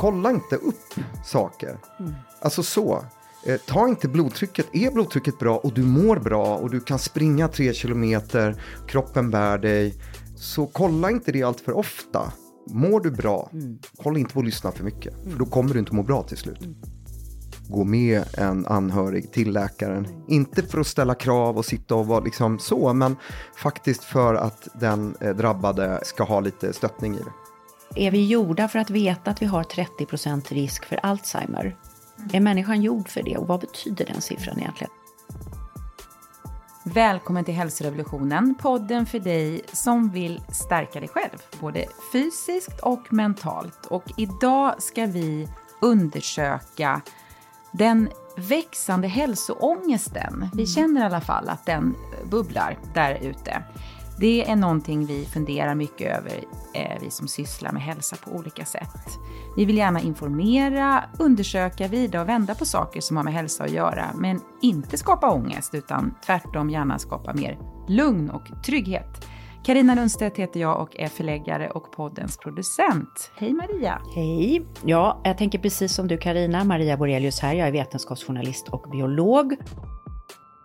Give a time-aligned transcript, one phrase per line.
[0.00, 0.94] kolla inte upp
[1.24, 1.78] saker.
[2.40, 3.04] Alltså så.
[3.46, 4.66] Eh, ta inte blodtrycket.
[4.72, 9.58] Är blodtrycket bra och du mår bra och du kan springa tre kilometer, kroppen bär
[9.58, 9.94] dig.
[10.36, 12.32] Så kolla inte det allt för ofta.
[12.70, 13.50] Mår du bra,
[14.02, 15.14] kolla inte på att lyssna för mycket.
[15.30, 16.60] För då kommer du inte må bra till slut.
[17.68, 20.06] Gå med en anhörig till läkaren.
[20.28, 23.16] Inte för att ställa krav och sitta och vara liksom så, men
[23.56, 27.39] faktiskt för att den eh, drabbade ska ha lite stöttning i det.
[27.94, 31.76] Är vi gjorda för att veta att vi har 30% risk för Alzheimer?
[32.32, 34.90] Är människan gjord för det och vad betyder den siffran egentligen?
[36.84, 43.86] Välkommen till Hälsorevolutionen, podden för dig som vill stärka dig själv, både fysiskt och mentalt.
[43.86, 45.48] Och idag ska vi
[45.80, 47.00] undersöka
[47.72, 50.50] den växande hälsoångesten.
[50.54, 51.94] Vi känner i alla fall att den
[52.30, 53.62] bubblar där ute.
[54.20, 58.64] Det är någonting vi funderar mycket över, eh, vi som sysslar med hälsa på olika
[58.64, 59.18] sätt.
[59.56, 63.70] Vi vill gärna informera, undersöka, vrida och vända på saker som har med hälsa att
[63.70, 69.26] göra, men inte skapa ångest, utan tvärtom gärna skapa mer lugn och trygghet.
[69.64, 73.30] Karina Lundstedt heter jag och är förläggare och poddens producent.
[73.36, 74.02] Hej Maria!
[74.14, 74.66] Hej!
[74.84, 77.54] Ja, jag tänker precis som du Karina, Maria Borelius här.
[77.54, 79.56] Jag är vetenskapsjournalist och biolog.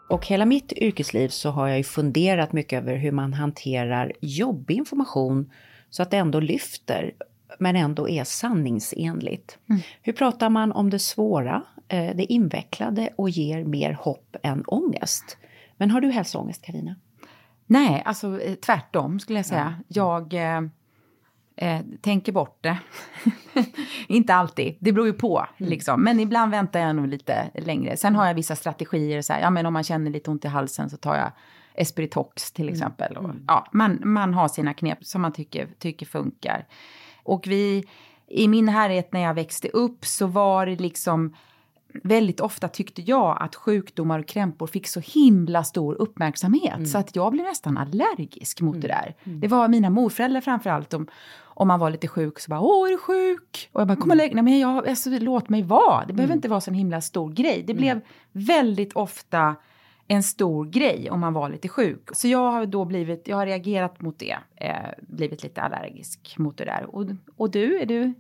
[0.08, 4.75] Och hela mitt yrkesliv så har jag ju funderat mycket över hur man hanterar jobbig
[4.75, 5.52] information
[5.89, 7.12] så att det ändå lyfter,
[7.59, 9.58] men ändå är sanningsenligt.
[10.02, 15.38] Hur pratar man om det svåra, eh, det invecklade och ger mer hopp än ångest?
[15.78, 16.95] Men har du hälsoångest, Karina?
[17.66, 19.75] Nej, alltså eh, tvärtom skulle jag säga.
[19.88, 20.62] Jag eh,
[21.56, 22.78] eh, tänker bort det.
[24.08, 25.45] inte alltid, det beror ju på.
[25.58, 26.03] Liksom.
[26.03, 27.97] Men ibland väntar jag nog lite längre.
[27.97, 30.47] Sen har jag vissa strategier, så här, ja, men om man känner lite ont i
[30.47, 31.31] halsen så tar jag
[31.73, 33.17] Espiritox till exempel.
[33.17, 36.66] Och, ja, man, man har sina knep som man tycker, tycker funkar.
[37.23, 37.84] Och vi,
[38.28, 41.35] i min närhet när jag växte upp så var det liksom
[42.03, 47.16] väldigt ofta tyckte jag att sjukdomar och krämpor fick så himla stor uppmärksamhet så att
[47.16, 49.16] jag blev nästan allergisk mot det där.
[49.24, 50.94] Det var mina morföräldrar framförallt.
[50.94, 51.08] Om,
[51.57, 53.69] om man var lite sjuk så bara åh är du sjuk?
[53.71, 56.05] Och jag bara kom och lägg Nej men jag, alltså, låt mig vara.
[56.05, 57.63] Det behöver inte vara så en himla stor grej.
[57.67, 58.01] Det blev
[58.31, 59.55] väldigt ofta
[60.07, 62.09] en stor grej om man var lite sjuk.
[62.13, 66.57] Så jag har då blivit, jag har reagerat mot det, eh, blivit lite allergisk mot
[66.57, 66.95] det där.
[66.95, 67.05] Och,
[67.38, 68.13] och du, är du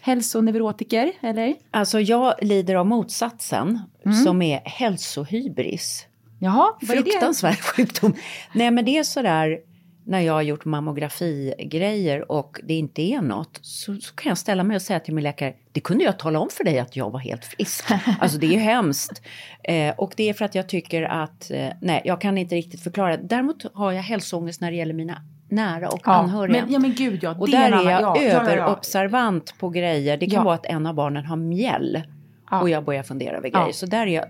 [0.00, 1.54] hälsoneurotiker eller?
[1.70, 3.80] Alltså jag lider av motsatsen
[4.24, 6.06] som är hälsohybris.
[6.38, 7.10] Jaha, vad är det?
[7.10, 8.14] Fruktansvärd sjukdom.
[8.52, 9.58] Nej men det är sådär
[10.06, 14.64] när jag har gjort mammografigrejer och det inte är något så, så kan jag ställa
[14.64, 17.10] mig och säga till min läkare det kunde jag tala om för dig att jag
[17.10, 17.84] var helt frisk.
[18.20, 19.22] Alltså det är ju hemskt.
[19.64, 22.80] Eh, och det är för att jag tycker att, eh, nej jag kan inte riktigt
[22.80, 23.16] förklara.
[23.16, 26.62] Däremot har jag hälsoångest när det gäller mina nära och anhöriga.
[26.62, 28.50] Men, ja men gud ja, Och där är jag ja, ja, ja, ja.
[28.50, 30.16] överobservant på grejer.
[30.16, 30.44] Det kan Ja.
[30.44, 32.02] vara att en av barnen har mjäll.
[32.50, 32.60] Ja.
[32.60, 33.60] Och jag börjar fundera över Ja.
[33.60, 33.72] grejer.
[33.72, 34.24] Så där är jag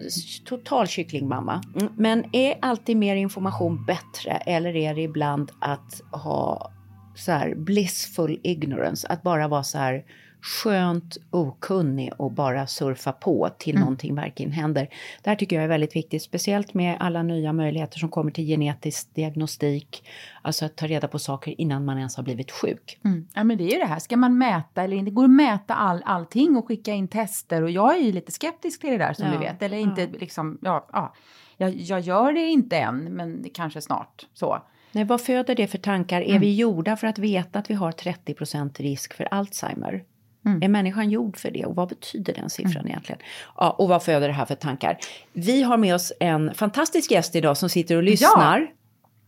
[0.44, 1.62] total kycklingmamma.
[1.80, 1.92] Mm.
[1.96, 4.30] Men är alltid mer information bättre?
[4.30, 6.70] Eller är det ibland att ha
[7.14, 9.08] så här blissful ignorance?
[9.08, 10.04] Att bara vara så här
[10.46, 13.80] skönt okunnig och bara surfa på till Mm.
[13.80, 14.88] någonting verkligen händer.
[15.22, 18.44] Det här tycker jag är väldigt viktigt, speciellt med alla nya möjligheter som kommer till
[18.46, 20.08] genetisk diagnostik.
[20.42, 22.98] Alltså att ta reda på saker innan man ens har blivit sjuk.
[23.04, 23.28] Mm.
[23.34, 25.10] Ja men det är ju det här, ska man mäta eller inte?
[25.10, 28.32] Det går att mäta all, allting och skicka in tester och jag är ju lite
[28.32, 29.62] skeptisk till det där som Ja, du vet.
[29.62, 31.14] Eller inte liksom, ja, ja.
[31.56, 34.62] Jag, jag gör det inte än men det kanske snart så.
[34.92, 36.20] Nej, vad föder det för tankar?
[36.20, 40.04] Är vi gjorda för att veta att vi har 30% risk för Alzheimer?
[40.46, 43.20] Är människan gjord för det och vad betyder den siffran egentligen?
[43.56, 44.98] Ja, och vad föder det här för tankar?
[45.32, 48.66] Vi har med oss en fantastisk gäst idag som sitter och lyssnar.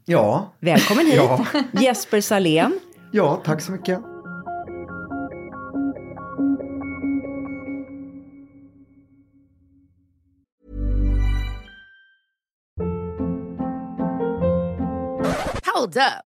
[0.04, 1.46] Ja, Välkommen hit, Ja.
[1.80, 2.80] Jesper Salén.
[3.12, 4.00] ja tack så mycket.
[15.74, 16.27] Hold up.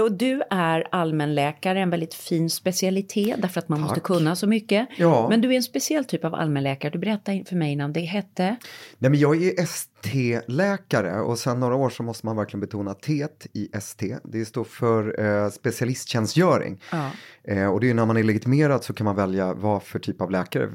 [0.00, 4.04] Och du är allmänläkare, en väldigt fin specialitet därför att man måste Tack.
[4.04, 4.88] kunna så mycket.
[4.96, 5.28] Ja.
[5.28, 6.90] Men du är en speciell typ av allmänläkare.
[6.90, 8.56] Du berättade för mig innan det hette...
[8.98, 13.26] Nej, men jag är ST-läkare och sedan några år så måste man verkligen betona T
[13.52, 14.16] i ST.
[14.24, 16.80] Det står för eh, specialisttjänstgöring.
[16.92, 17.10] Ja.
[17.44, 20.20] Eh, och det är när man är legitimerad så kan man välja vad för typ
[20.20, 20.68] av läkare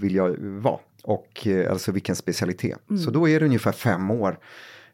[0.00, 0.78] vill jag vara.
[1.02, 2.78] Och eh, alltså vilken specialitet.
[3.04, 4.38] Så då är det ungefär fem år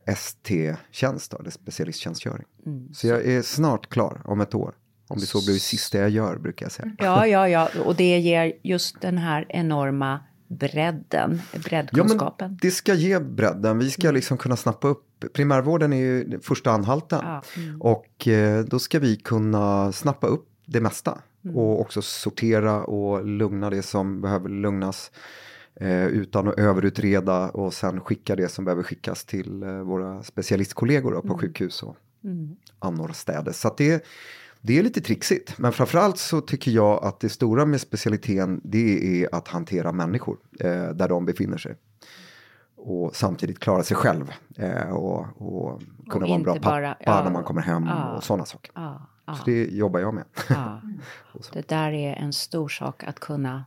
[0.06, 2.46] ST-tjänst eller specialisttjänstgöring.
[2.92, 4.74] Så jag är snart klar om ett år.
[5.08, 6.92] Om det så blir det sista jag gör brukar jag säga.
[6.98, 7.68] Ja, ja, ja.
[7.84, 12.50] Och det ger just den här enorma bredden, Ja, breddkunskapen.
[12.50, 13.78] men det ska ge bredden.
[13.78, 15.24] Vi ska liksom kunna snappa upp.
[15.32, 17.20] Primärvården är ju första anhalten.
[17.22, 17.42] Ja,
[17.80, 21.18] Och eh, då ska vi kunna snappa upp det mesta.
[21.44, 21.56] Mm.
[21.56, 25.10] Och också sortera och lugna det som behöver lugnas.
[25.80, 31.12] Eh, utan att överutreda och sen skicka det som behöver skickas till eh, våra specialistkollegor
[31.12, 31.38] då, på Mm.
[31.38, 31.96] sjukhus och
[32.78, 33.60] annorstädes.
[33.60, 34.04] Så det,
[34.60, 35.58] det är lite trixigt.
[35.58, 40.36] Men framförallt så tycker jag att det stora med specialiteten det är att hantera människor
[40.60, 41.74] eh, där de befinner sig.
[42.76, 44.32] Och samtidigt klara sig själv.
[44.56, 48.16] Eh, och, och kunna vara en bra pappa bara- när man kommer hem Ja.
[48.16, 48.72] och sådana saker.
[48.74, 50.24] Ja, ja, Så det jobbar jag med.
[51.52, 53.64] Det där är en stor sak att kunna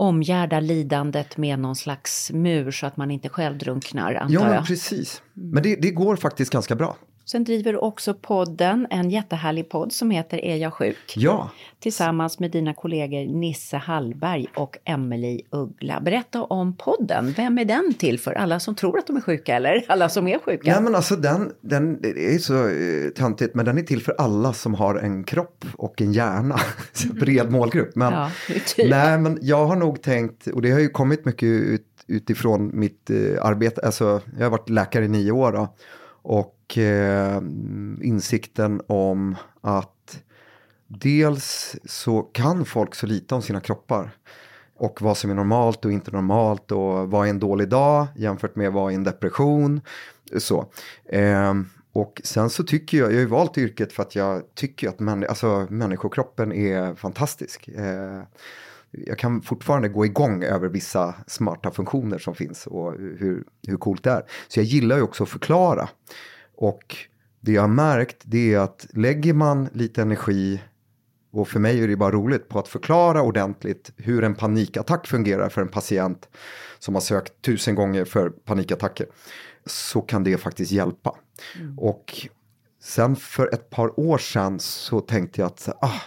[0.00, 4.66] omgärda lidandet med någon slags mur så att man inte själv drunknar, antar ja, jag.
[4.66, 5.22] precis.
[5.34, 6.96] Men det, det går faktiskt ganska bra.
[7.30, 11.14] Sen driver du också podden, en jättehärlig podd som heter Är jag sjuk?
[11.16, 11.50] Ja,
[11.80, 16.00] Tillsammans med dina kollegor Nisse Hallberg och Emelie Uggla.
[16.00, 17.34] Berätta om podden.
[17.36, 18.32] Vem är den till för?
[18.32, 20.72] Alla som tror att de är sjuka eller alla som är sjuka?
[20.72, 24.52] Nej men alltså den, den är så eh, töntigt men den är till för alla
[24.52, 26.56] som har en kropp och en hjärna.
[26.92, 27.96] Så Bred målgrupp.
[27.96, 28.30] Men, Ja,
[28.76, 28.90] typ.
[28.90, 33.10] nej men jag har nog tänkt, och det har ju kommit mycket ut, utifrån mitt
[33.10, 35.74] eh, arbete, alltså jag har varit läkare i nio år då.
[36.22, 37.42] Och eh,
[38.02, 40.22] insikten om att
[40.86, 44.10] dels så kan folk så lite om sina kroppar.
[44.76, 48.56] Och vad som är normalt och inte normalt och vad är en dålig dag jämfört
[48.56, 49.80] med vad är en depression.
[50.38, 50.72] Så.
[51.04, 51.54] Eh,
[51.92, 55.00] och sen så tycker jag, jag har ju valt yrket för att jag tycker att
[55.00, 57.68] män, alltså, människokroppen är fantastisk.
[57.68, 58.22] Eh,
[58.90, 64.04] jag kan fortfarande gå igång över vissa smarta funktioner som finns och hur, hur coolt
[64.04, 64.22] det är.
[64.48, 65.88] Så jag gillar ju också att förklara.
[66.56, 66.96] Och
[67.40, 70.60] det jag har märkt det är att lägger man lite energi
[71.32, 75.48] och för mig är det bara roligt på att förklara ordentligt hur en panikattack fungerar
[75.48, 76.28] för en patient
[76.78, 79.06] som har sökt tusen gånger för panikattacker.
[79.66, 81.16] Så kan det faktiskt hjälpa.
[81.76, 82.28] Och
[82.82, 86.00] sen för ett par år sedan så tänkte jag att ah,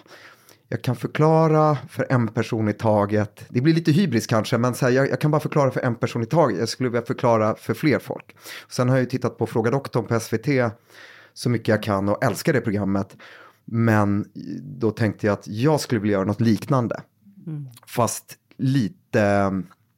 [0.68, 3.46] jag kan förklara för en person i taget.
[3.50, 5.96] Det blir lite hybris kanske, men så här, jag, jag kan bara förklara för en
[5.96, 6.60] person i taget.
[6.60, 8.36] Jag skulle vilja förklara för fler folk.
[8.70, 10.48] Sen har jag ju tittat på Fråga doktorn på SVT
[11.34, 13.18] så mycket jag kan och älskar det programmet.
[13.66, 14.26] Men
[14.62, 17.02] då tänkte jag att jag skulle vilja göra något liknande.
[17.88, 19.52] Fast lite,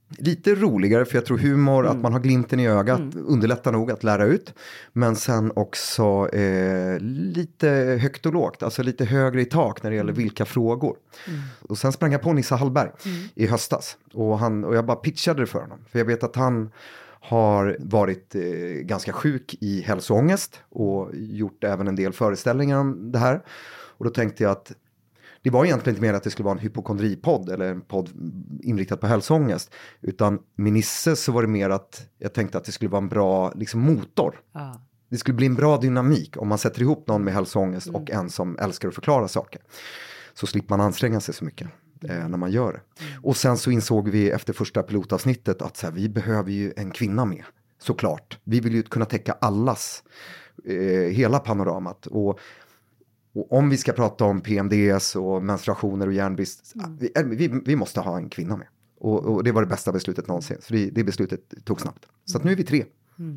[0.08, 4.04] lite roligare, för jag tror humor, att man har glimten i ögat, underlättar nog att
[4.04, 4.54] lära ut.
[4.94, 7.68] Men sen också eh, lite
[8.02, 10.96] högt och lågt, alltså lite högre i tak när det gäller vilka frågor.
[11.62, 12.90] Och sen sprang jag på Nissa Hallberg
[13.36, 13.98] i höstas.
[14.14, 15.80] Och, han, och jag bara pitchade det för honom.
[15.92, 16.72] För jag vet att han
[17.20, 18.42] har varit eh,
[18.82, 23.42] ganska sjuk i hälsoångest och gjort även en del föreställningar om det här.
[23.98, 24.72] Och då tänkte jag att
[25.46, 28.10] det var egentligen inte mer att det skulle vara en hypokondripodd eller en podd
[28.62, 29.74] inriktad på hälsoångest.
[30.02, 33.10] Utan med Nisse så var det mer att jag tänkte att det skulle vara en
[33.10, 34.42] bra liksom, motor.
[34.54, 34.82] Ja.
[35.10, 38.30] Det skulle bli en bra dynamik om man sätter ihop någon med hälsoångest och en
[38.30, 39.62] som älskar att förklara saker.
[40.34, 41.68] Så slipper man anstränga sig så mycket
[42.10, 42.82] eh, när man gör det.
[43.24, 46.92] Och sen så insåg vi efter första pilotavsnittet att så här, vi behöver ju en
[46.92, 47.44] kvinna med.
[47.80, 48.40] Såklart.
[48.44, 50.04] Vi vill ju kunna täcka allas,
[50.66, 50.75] eh,
[51.12, 52.08] hela panoramat.
[52.08, 52.40] Och,
[53.36, 57.75] och om vi ska prata om PMDS och menstruationer och järnbrist, vi, eh, vi, vi
[57.75, 58.68] måste ha en kvinna med.
[59.00, 60.58] Och, och det var det bästa beslutet någonsin.
[60.62, 62.06] Så det, det beslutet tog snabbt.
[62.25, 62.86] Så nu är vi tre.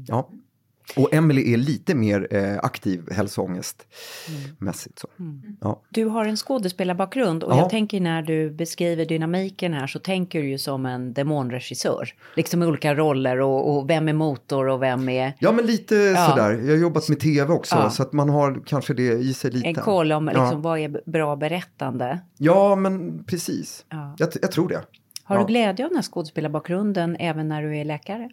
[0.07, 0.31] Ja.
[0.97, 4.99] Och Emily är lite mer eh, aktiv hälsoångestmässigt.
[4.99, 5.09] Så.
[5.61, 5.83] Ja.
[5.91, 7.57] Du har en skådespelarbakgrund och Ja.
[7.59, 12.09] jag tänker när du beskriver dynamiken här så tänker du ju som en demonregissör.
[12.37, 15.95] Liksom med olika roller och, och vem är motor och vem är ja, men lite
[15.95, 16.29] Ja.
[16.31, 16.51] sådär.
[16.53, 17.91] Jag har jobbat med tv också, Ja.
[17.91, 19.69] så att man har kanske det i sig lite.
[19.69, 20.55] en koll om liksom, ja.
[20.59, 22.19] vad är bra berättande.
[22.39, 23.85] ja, men precis.
[23.89, 24.15] Ja.
[24.19, 24.81] Jag, jag tror det.
[25.29, 25.43] Har ja.
[25.43, 28.31] du glädje av den här skådespelarbakgrunden även när du är läkare?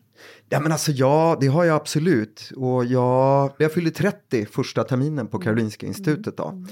[0.50, 2.52] Ja men alltså ja, det har jag absolut.
[2.56, 6.64] Och jag, jag fyllde 30 första terminen på Karolinska institutet då.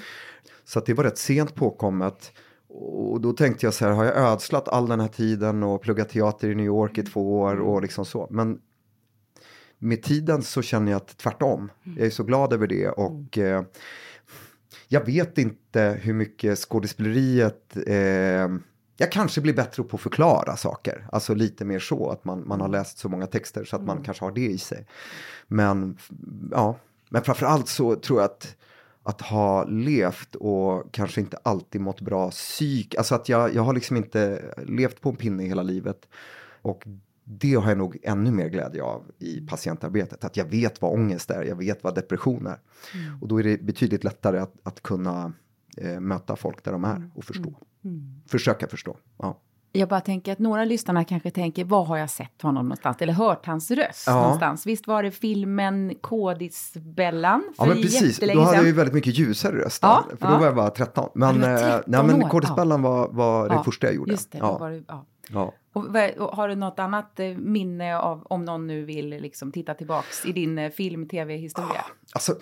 [0.66, 2.32] Så att det var rätt sent påkommet.
[2.68, 6.10] Och då tänkte jag så här, har jag ödslat all den här tiden och pluggat
[6.10, 8.28] teater i New York i två år och liksom så.
[8.32, 8.60] Men
[9.78, 11.72] med tiden så känner jag att tvärtom.
[11.98, 13.64] Jag är så glad över det och eh,
[14.88, 18.48] jag vet inte hur mycket skådespeleriet eh,
[19.04, 22.62] jag kanske blir bättre på att förklara saker, alltså lite mer så att man, man
[22.62, 24.88] har läst så många texter så att man kanske har det i sig.
[25.48, 25.98] Men
[26.52, 26.78] ja,
[27.10, 28.56] men framförallt så tror jag att
[29.04, 33.74] att ha levt och kanske inte alltid mått bra psyk, alltså att jag, jag har
[33.74, 36.08] liksom inte levt på en pinne hela livet.
[36.62, 36.84] Och
[37.24, 41.32] det har jag nog ännu mer glädje av i patientarbetet, att jag vet vad ångest
[41.32, 42.60] är, jag vet vad depression är.
[43.22, 45.34] Och då är det betydligt lättare att, att kunna
[45.78, 47.54] eh, möta folk där de är och förstå.
[48.28, 48.98] Försöka förstå.
[49.20, 49.40] Ja.
[49.76, 52.98] Jag bara tänker att några lyssnare kanske tänker, var har jag sett honom någonstans?
[53.02, 54.22] Eller hört hans röst Ja.
[54.22, 54.66] någonstans?
[54.66, 57.44] Visst var det filmen Kodisbellan?
[57.58, 60.34] Ja men precis, då hade jag ju väldigt mycket ljusare röst då, Ja, för då
[60.34, 60.38] ja.
[60.38, 61.10] var jag bara 13.
[61.16, 64.12] Men, du var eh, 13 nej, men Kodisbellan var, var det första jag gjorde.
[64.12, 64.84] Just det, då var det,
[65.32, 65.54] ja.
[65.74, 65.86] Och,
[66.18, 70.26] och har du något annat eh, minne av, om någon nu vill liksom titta tillbaks
[70.26, 71.86] i din eh, film, tv-historia?
[72.14, 72.36] Alltså,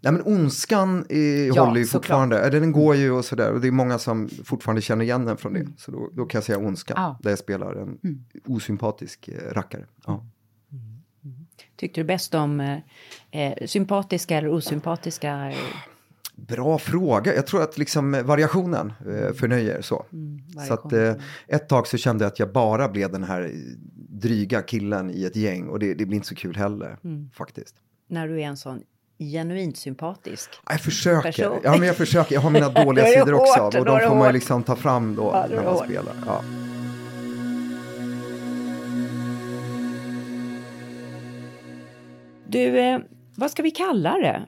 [0.00, 3.60] nej men Ondskan eh, Ja, håller ju fortfarande, eh, den går ju och sådär och
[3.60, 5.66] det är många som fortfarande känner igen den från det.
[5.76, 7.18] Så då, då kan jag säga Ondskan, Ja.
[7.22, 7.98] där jag spelar en
[8.46, 9.84] osympatisk eh, rackare.
[10.06, 10.26] Ja.
[11.76, 12.78] Tyckte du bäst om eh,
[13.30, 15.52] eh, sympatiska eller osympatiska?
[16.34, 20.06] Bra fråga, jag tror att liksom variationen eh, förnöjer så.
[20.66, 21.14] så att eh,
[21.48, 23.52] ett tag så kände jag att jag bara blev den här
[24.08, 26.96] dryga killen i ett gäng och det, det blir inte så kul heller
[27.34, 27.74] faktiskt.
[28.08, 28.82] När du är en sån
[29.20, 30.50] genuint sympatisk.
[30.66, 31.32] Ja, Jag försöker.
[31.32, 31.60] Person.
[31.64, 32.34] Ja, men jag försöker.
[32.34, 33.60] Jag har mina dåliga sidor också.
[33.62, 35.84] hårt, Och de får man ju liksom ta fram då Ja, när man hårt.
[35.84, 36.14] spelar.
[36.26, 36.42] Ja.
[42.46, 42.98] Du, eh,
[43.36, 44.46] vad ska vi kalla det?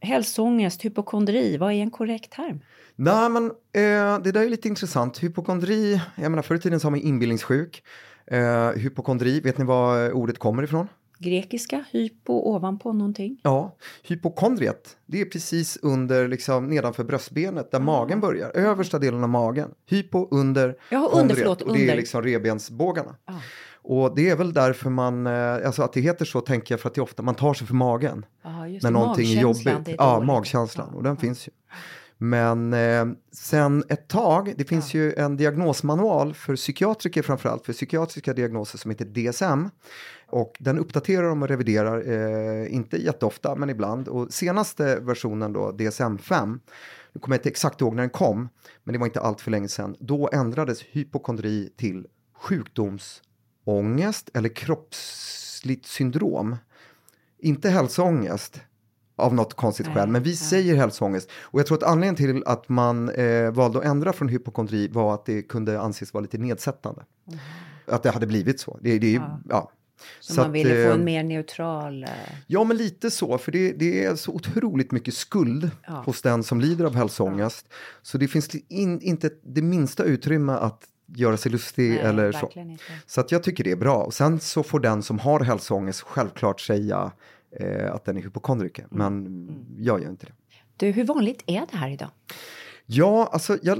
[0.00, 2.60] Hälsoångest, hypokondri, vad är en korrekt term?
[2.96, 5.22] Nej, men eh, det där är lite intressant.
[5.22, 7.82] Hypokondri, jag menar förr i tiden sa man inbillningssjuk.
[8.30, 10.88] Eh, hypokondri, vet ni var ordet kommer ifrån?
[11.18, 13.40] Grekiska, hypo, ovanpå någonting?
[13.42, 17.78] Ja, hypokondriet, det är precis under, liksom nedanför bröstbenet Ah.
[17.78, 18.50] där magen börjar.
[18.56, 19.70] Översta delen av magen.
[19.86, 23.14] Hypo under Jaha, under, förlåt, Och det är liksom revbensbågarna.
[23.24, 23.32] Ah.
[23.88, 26.88] Och det är väl därför man, eh, alltså att det heter så tänker jag för
[26.88, 28.26] att det är ofta man tar sig för magen.
[28.44, 29.66] Ja, just när det, någonting är jobbigt.
[29.66, 30.88] är Ja, magkänslan.
[30.90, 31.20] Ja, Och den ja.
[31.20, 31.50] finns ju.
[32.18, 38.32] Men eh, sen ett tag, det finns ju en diagnosmanual för psykiatriker framförallt, för psykiatriska
[38.32, 39.68] diagnoser som heter DSM.
[40.28, 44.08] Och den uppdaterar de och reviderar, eh, inte jätteofta men ibland.
[44.08, 46.58] Och senaste versionen då, DSM-5,
[47.12, 48.48] nu kommer jag inte exakt ihåg när den kom,
[48.84, 49.96] men det var inte allt för länge sedan.
[50.00, 56.56] Då ändrades hypokondri till sjukdomsångest eller kroppsligt syndrom.
[57.38, 58.60] Inte hälsoångest
[59.16, 61.30] av något konstigt skäl, men vi säger hälsoångest.
[61.40, 65.14] Och jag tror att anledningen till att man eh, valde att ändra från hypokondri var
[65.14, 67.04] att det kunde anses vara lite nedsättande.
[67.86, 68.78] Att det hade blivit så.
[68.80, 69.40] Det, det Ja.
[69.48, 69.70] ja.
[70.20, 72.02] Så, Så man att, ville få eh, en mer neutral...
[72.04, 72.08] eh,
[72.46, 75.92] Ja, men lite så, för det, det är så otroligt mycket skuld Ja.
[76.06, 77.66] hos den som lider av hälsoångest.
[78.02, 80.84] Så det finns in, inte det minsta utrymme att
[81.16, 82.50] göra sig lustig nej, eller så.
[82.54, 82.82] inte.
[83.06, 83.96] Så att jag tycker det är bra.
[84.04, 87.12] Och sen så får den som har hälsoångest självklart säga
[87.60, 88.86] eh, att den är hypokondriker.
[88.92, 88.98] Mm.
[88.98, 90.32] Men jag gör inte det.
[90.76, 92.08] Du, hur vanligt är det här idag?
[92.86, 93.78] Ja, alltså jag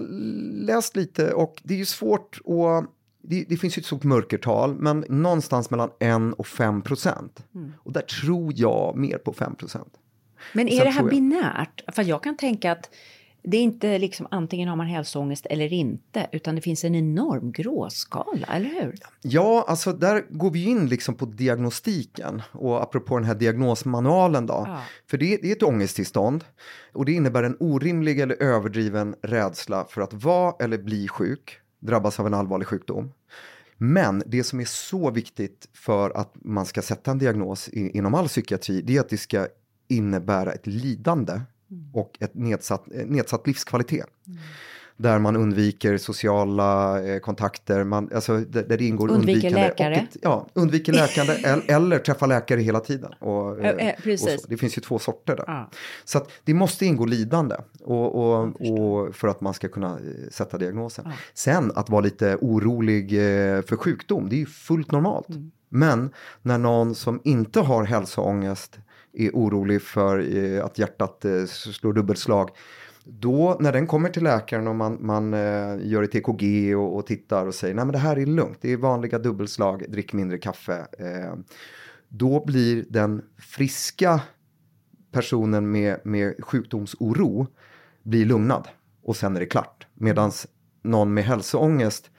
[0.66, 2.90] läst lite och det är ju svårt att
[3.28, 7.44] det, det finns ju ett stort mörkertal, men någonstans mellan 1 och 5 procent.
[7.54, 7.72] Mm.
[7.78, 9.92] Och där tror jag mer på 5 procent.
[10.52, 11.94] Men är det här jag- binärt?
[11.94, 12.90] För jag kan tänka att
[13.48, 17.52] det är inte liksom antingen har man hälsoångest eller inte, utan det finns en enorm
[17.52, 18.94] gråskala, eller hur?
[19.22, 24.64] Ja, alltså där går vi in liksom på diagnostiken och apropå den här diagnosmanualen då.
[24.66, 24.80] Ja.
[25.10, 26.44] För det, det är ett ångesttillstånd
[26.92, 32.20] och det innebär en orimlig eller överdriven rädsla för att vara eller bli sjuk, drabbas
[32.20, 33.12] av en allvarlig sjukdom.
[33.78, 38.14] Men det som är så viktigt för att man ska sätta en diagnos i, inom
[38.14, 39.46] all psykiatri, det är att det ska
[39.88, 41.40] innebära ett lidande
[41.92, 44.06] och ett nedsatt, nedsatt livskvalitet.
[44.96, 49.94] Där man undviker sociala eh, kontakter, man, alltså, där, där det ingår Undviker läkare.
[49.94, 53.12] Ett, ja, undviker läkande el- eller träffa läkare hela tiden.
[53.20, 54.44] Och, Eh, precis.
[54.44, 54.50] och.
[54.50, 55.44] Det finns ju två sorter där.
[55.46, 55.70] Ja.
[56.04, 60.30] Så att det måste ingå lidande och, och, och för att man ska kunna eh,
[60.30, 61.08] sätta diagnosen.
[61.34, 65.28] Sen att vara lite orolig eh, för sjukdom, det är ju fullt normalt.
[65.28, 65.50] Mm.
[65.68, 66.10] Men
[66.42, 68.78] när någon som inte har hälsoångest
[69.12, 72.50] är orolig för eh, att hjärtat slår dubbelslag.
[73.08, 77.06] Då när den kommer till läkaren och man, man eh, gör ett EKG och, och
[77.06, 80.38] tittar och säger nej men det här är lugnt, det är vanliga dubbelslag, drick mindre
[80.38, 80.86] kaffe.
[80.98, 81.34] Eh,
[82.08, 84.20] då blir den friska
[85.12, 87.46] personen med, med sjukdomsoro
[88.02, 88.68] blir lugnad
[89.02, 89.86] och sen är det klart.
[89.94, 90.32] Medan
[90.82, 92.10] någon med hälsoångest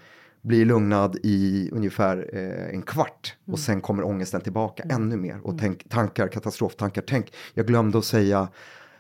[0.42, 5.60] blir lugnad i ungefär eh, en kvart och sen kommer ångesten tillbaka ännu mer och
[5.60, 7.04] tänk, tankar, katastroftankar.
[7.08, 8.48] Tänk, jag glömde att säga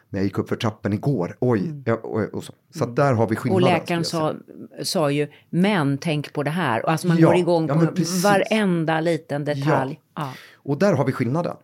[0.09, 2.53] när jag gick upp för trappen igår, oj, ja, och, och så.
[2.75, 3.73] Så att där har vi Och skillnaden.
[3.73, 4.35] läkaren skulle jag
[4.77, 6.85] sa, sa ju, men tänk på det här.
[6.85, 9.99] Och alltså man Ja, går igång ja, på varenda liten detalj.
[10.15, 10.33] Ja.
[10.55, 11.55] Och där har vi skillnaden.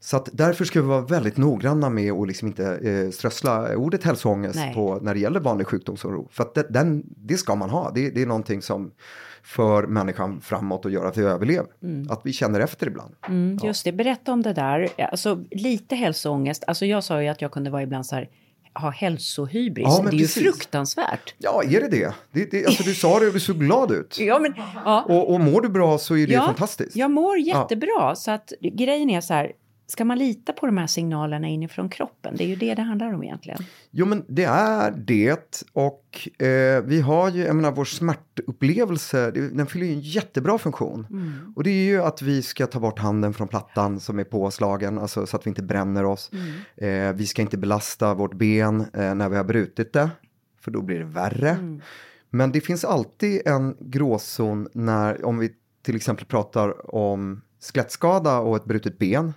[0.00, 4.04] Så att därför ska vi vara väldigt noggranna med att liksom inte eh, strössla ordet
[4.04, 6.28] hälsoångest på när det gäller vanlig sjukdomsoro.
[6.30, 7.90] För att det, den, det ska man ha.
[7.94, 8.90] Det, det är någonting som
[9.48, 11.70] för människan framåt och gör att vi överlever.
[12.08, 13.14] Att vi känner efter ibland.
[13.28, 14.88] Mm, just det, berätta om det där.
[14.98, 16.64] Alltså lite hälsoångest.
[16.66, 18.28] Alltså jag sa ju att jag kunde vara ibland så här,
[18.74, 19.86] ha hälsohybris.
[19.88, 20.42] Ja, det är ju precis.
[20.42, 21.34] fruktansvärt.
[21.38, 22.14] Ja, är det det?
[22.32, 24.18] det, det alltså, du sa det och du såg glad ut.
[24.20, 25.04] Ja, men, ja.
[25.08, 26.96] Och, och mår du bra så är det ja, fantastiskt.
[26.96, 28.14] Jag mår jättebra.
[28.16, 29.52] Så att grejen är så här,
[29.90, 32.34] ska man lita på de här signalerna inifrån kroppen?
[32.36, 33.58] Det är ju det det handlar om egentligen.
[33.90, 39.48] Jo men det är det och eh, vi har ju, jag menar vår smärtupplevelse, det,
[39.48, 41.06] den fyller ju en jättebra funktion.
[41.10, 41.52] Mm.
[41.56, 44.98] Och det är ju att vi ska ta bort handen från plattan som är påslagen,
[44.98, 46.30] alltså så att vi inte bränner oss.
[46.32, 47.08] Mm.
[47.10, 50.10] Eh, vi ska inte belasta vårt ben eh, när vi har brutit det,
[50.60, 51.50] för då blir det värre.
[51.50, 51.80] Mm.
[52.30, 55.50] Men det finns alltid en gråzon när, om vi
[55.82, 59.32] till exempel pratar om skelettskada och ett brutet ben.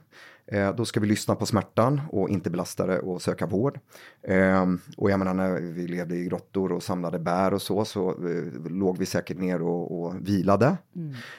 [0.51, 3.79] Eh, då ska vi lyssna på smärtan och inte belasta det och söka vård.
[4.23, 4.65] Eh,
[4.97, 8.71] och jag menar när vi levde i grottor och samlade bär och så, så eh,
[8.71, 10.77] låg vi säkert ner och, och vilade.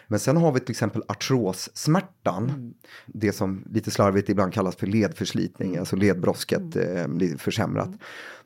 [0.07, 2.75] Men sen har vi till exempel artrossmärtan.
[3.07, 7.91] Det som lite slarvigt ibland kallas för ledförslitning, alltså ledbrosket eh, blir försämrat.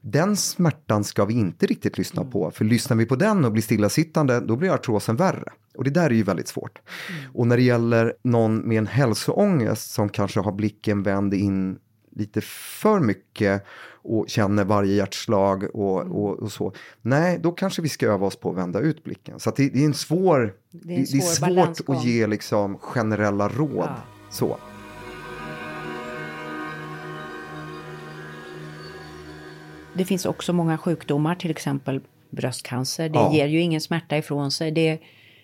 [0.09, 3.62] Den smärtan ska vi inte riktigt lyssna på, för lyssnar vi på den och blir
[3.62, 5.53] stillasittande, då blir artrosen värre.
[5.77, 6.79] Och det där är ju väldigt svårt.
[7.35, 11.79] Och när det gäller någon med en hälsoångest som kanske har blicken vänd in
[12.16, 16.73] lite för mycket och känner varje hjärtslag och, och, och så.
[17.03, 19.40] Nej, då kanske vi ska öva oss på att vända ut blicken.
[19.40, 21.97] Så det, det är en svår, det är en det är svår svårt balansgång.
[21.97, 23.88] att ge liksom generella råd.
[23.88, 23.97] Ja.
[24.31, 24.57] Så.
[29.96, 33.09] Det finns också många sjukdomar, till exempel bröstcancer.
[33.09, 33.32] Det Ja.
[33.35, 34.70] ger ju ingen smärta ifrån sig.
[34.70, 34.98] Det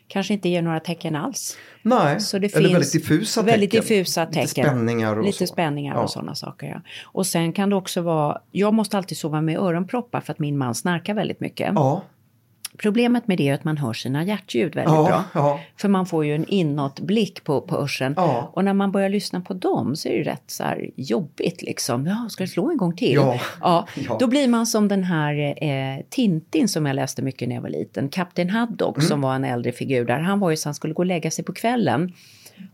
[0.08, 1.56] kanske inte ger några tecken alls.
[1.82, 3.82] Nej, Så det eller finns väldigt diffusa väldigt tecken.
[3.88, 4.64] diffusa Lite tecken.
[4.64, 6.00] spänningar och Lite spänningar Ja.
[6.02, 6.66] och sådana saker.
[6.66, 6.80] Ja.
[7.04, 10.58] Och sen kan det också vara, jag måste alltid sova med öronproppar för att min
[10.58, 11.72] man snarkar väldigt mycket.
[11.74, 12.02] Ja,
[12.78, 15.24] Problemet med det är att man hör sina hjärtljud väldigt Ja, bra.
[15.34, 15.60] ja.
[15.76, 18.14] För man får ju en inåtblick på, på hörseln.
[18.16, 18.50] Ja.
[18.54, 22.06] Och när man börjar lyssna på dem så är det rätt så här jobbigt liksom.
[22.06, 23.14] Ja, ska det slå en gång till?
[23.14, 23.40] Ja.
[23.60, 23.86] ja.
[24.08, 24.16] Ja.
[24.20, 27.68] Då blir man som den här eh, Tintin som jag läste mycket när jag var
[27.70, 28.08] liten.
[28.08, 29.08] Kapten Haddock Mm.
[29.08, 30.18] som var en äldre figur där.
[30.20, 32.12] Han var ju så han skulle gå och lägga sig på kvällen.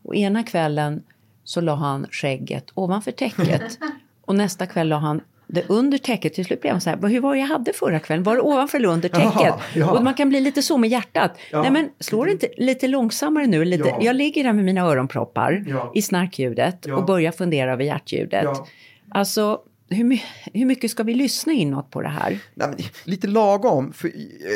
[0.03, 1.03] Och ena kvällen
[1.45, 3.63] så la han skägget ovanför täcket.
[4.25, 6.35] och nästa kväll la han det under täcket.
[6.35, 8.23] Till slut blev han så här, hur var det jag hade förra kvällen?
[8.23, 9.33] Var det ovanför eller under täcket?
[9.35, 9.91] Jaha, ja.
[9.91, 11.39] Och man kan bli lite så med hjärtat.
[11.51, 11.63] Ja.
[11.63, 13.65] Nej men slår det inte lite långsammare nu?
[13.65, 13.99] Lite, Ja.
[14.01, 15.93] Jag ligger där med mina öronproppar Ja.
[15.95, 16.97] i snarkljudet Ja.
[16.97, 18.45] och börjar fundera över hjärtljudet.
[18.45, 18.67] Ja.
[19.11, 19.59] Alltså,
[19.91, 20.23] hur, my-
[20.55, 22.31] hur mycket ska vi lyssna inåt på det här?
[22.55, 23.93] Nej, men, lite lagom.
[23.93, 24.11] För,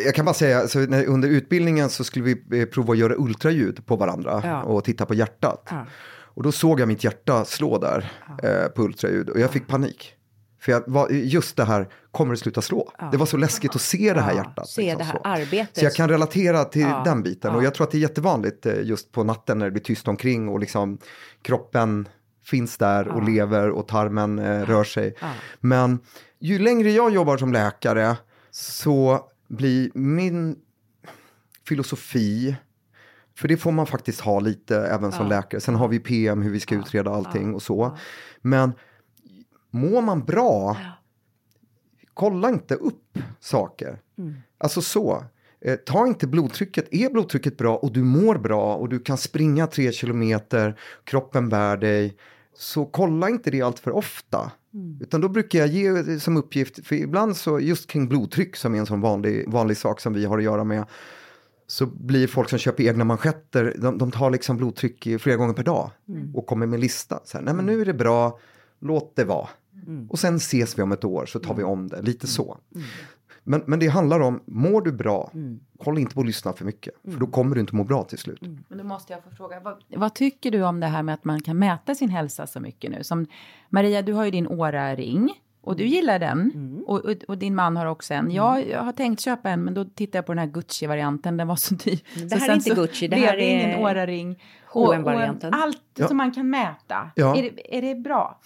[0.04, 3.14] jag kan bara säga, alltså, när, under utbildningen så skulle vi eh, prova att göra
[3.18, 4.62] ultraljud på varandra Ja.
[4.62, 5.68] och titta på hjärtat.
[5.70, 5.86] Ja.
[6.34, 8.10] Och då såg jag mitt hjärta slå där
[8.42, 10.14] eh, på ultraljud och jag fick panik.
[10.62, 12.92] För jag var, just det här, kommer det sluta slå?
[13.12, 14.68] Det var så läskigt att se det här Ja, hjärtat.
[14.68, 15.20] se liksom det här så.
[15.24, 15.76] arbetet.
[15.78, 17.54] Så jag kan relatera till Ja, den biten.
[17.54, 17.64] Och ja.
[17.64, 20.48] jag tror att det är jättevanligt eh, just på natten när det blir tyst omkring
[20.48, 20.98] och liksom
[21.42, 22.08] kroppen
[22.44, 25.14] finns där och lever och tarmen eh, rör sig.
[25.20, 25.30] Ja.
[25.60, 25.98] Men
[26.38, 28.16] ju längre jag jobbar som läkare
[28.50, 30.56] så blir min
[31.68, 32.56] filosofi
[33.38, 35.36] för det får man faktiskt ha lite även som Ja.
[35.36, 35.60] läkare.
[35.60, 37.96] Sen har vi PM hur vi ska utreda allting och så.
[38.42, 38.72] Men
[39.72, 40.76] mår man bra,
[42.14, 44.00] kolla inte upp saker.
[44.58, 45.24] Alltså så.
[45.60, 46.88] Eh, ta inte blodtrycket.
[46.90, 51.76] Är blodtrycket bra och du mår bra och du kan springa tre kilometer, kroppen bär
[51.76, 52.16] dig.
[52.54, 54.52] Så kolla inte det allt för ofta.
[55.00, 58.78] Utan då brukar jag ge som uppgift, för ibland så just kring blodtryck som är
[58.78, 60.84] en sån vanlig, vanlig sak som vi har att göra med.
[61.66, 65.62] Så blir folk som köper egna manschetter, de, de tar liksom blodtryck flera gånger per
[65.62, 65.90] dag.
[66.34, 67.20] Och kommer med lista.
[67.24, 68.38] Så här, Nej men nu är det bra,
[68.80, 69.48] låt det vara.
[70.08, 72.58] Och sen ses vi om ett år så tar vi om det, lite så.
[73.44, 75.32] Men, men det handlar om, mår du bra,
[75.78, 76.94] håll inte på att lyssna för mycket.
[77.04, 78.40] För då kommer du inte må bra till slut.
[78.68, 81.24] Men då måste jag få fråga, vad, vad tycker du om det här med att
[81.24, 83.04] man kan mäta sin hälsa så mycket nu?
[83.04, 83.26] Som
[83.68, 85.30] Maria, du har ju din Åra-ring.
[85.64, 86.52] Och du gillar den.
[86.86, 88.30] Och, och, och din man har också en.
[88.30, 91.36] Jag, jag har tänkt köpa en, men då tittade jag på den här Gucci-varianten.
[91.36, 91.98] Den var så dyr.
[92.14, 94.30] Det så här är inte Gucci, det här det ingen är Åra-ring.
[94.64, 95.54] Och- och H&M-varianten.
[95.54, 96.08] Allt Ja.
[96.08, 97.10] som man kan mäta.
[97.14, 97.36] Ja.
[97.36, 98.40] Är, det, är det bra?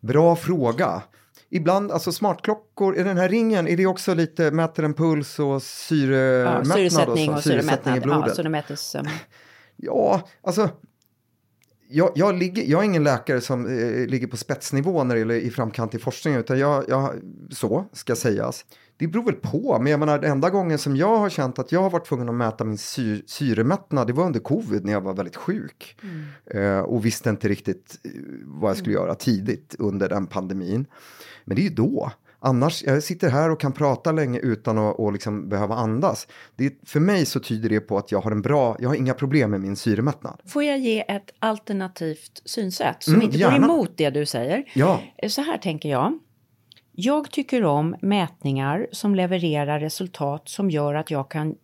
[0.00, 1.02] Bra fråga.
[1.50, 5.46] Ibland, alltså smartklockor, är den här ringen, är det också lite, mäter den puls och
[5.54, 6.66] Ja, syremättnad?
[6.76, 7.32] syresättning så?
[7.32, 7.96] och syresättning i syremättnad.
[7.96, 8.36] Ja, blodet?
[8.36, 8.94] så det mätes.
[8.94, 9.06] um,
[9.76, 10.68] Ja, alltså.
[11.88, 15.34] Jag, jag, ligger, jag är ingen läkare som eh, ligger på spetsnivå när det gäller
[15.34, 17.14] i framkant i forskningen, utan jag, jag,
[17.50, 18.64] så ska sägas.
[18.98, 21.72] Det beror väl på, men jag menar den enda gången som jag har känt att
[21.72, 25.00] jag har varit tvungen att mäta min sy, syremättnad, det var under covid när jag
[25.00, 25.96] var väldigt sjuk.
[26.46, 28.10] Eh, och visste inte riktigt eh,
[28.44, 30.86] vad jag skulle göra tidigt under den pandemin.
[31.44, 32.12] Men det är ju då.
[32.46, 36.26] Annars, jag sitter här och kan prata länge utan att och liksom behöva andas.
[36.56, 39.14] Det, för mig så tyder det på att jag har en bra, jag har inga
[39.14, 40.40] problem med min syremättnad.
[40.46, 43.58] Får jag ge ett alternativt synsätt som Mm, inte gärna.
[43.58, 44.64] går emot det du säger?
[44.74, 46.18] Ja, Så här tänker jag.
[46.92, 51.54] Jag tycker om mätningar som levererar resultat som gör att jag kan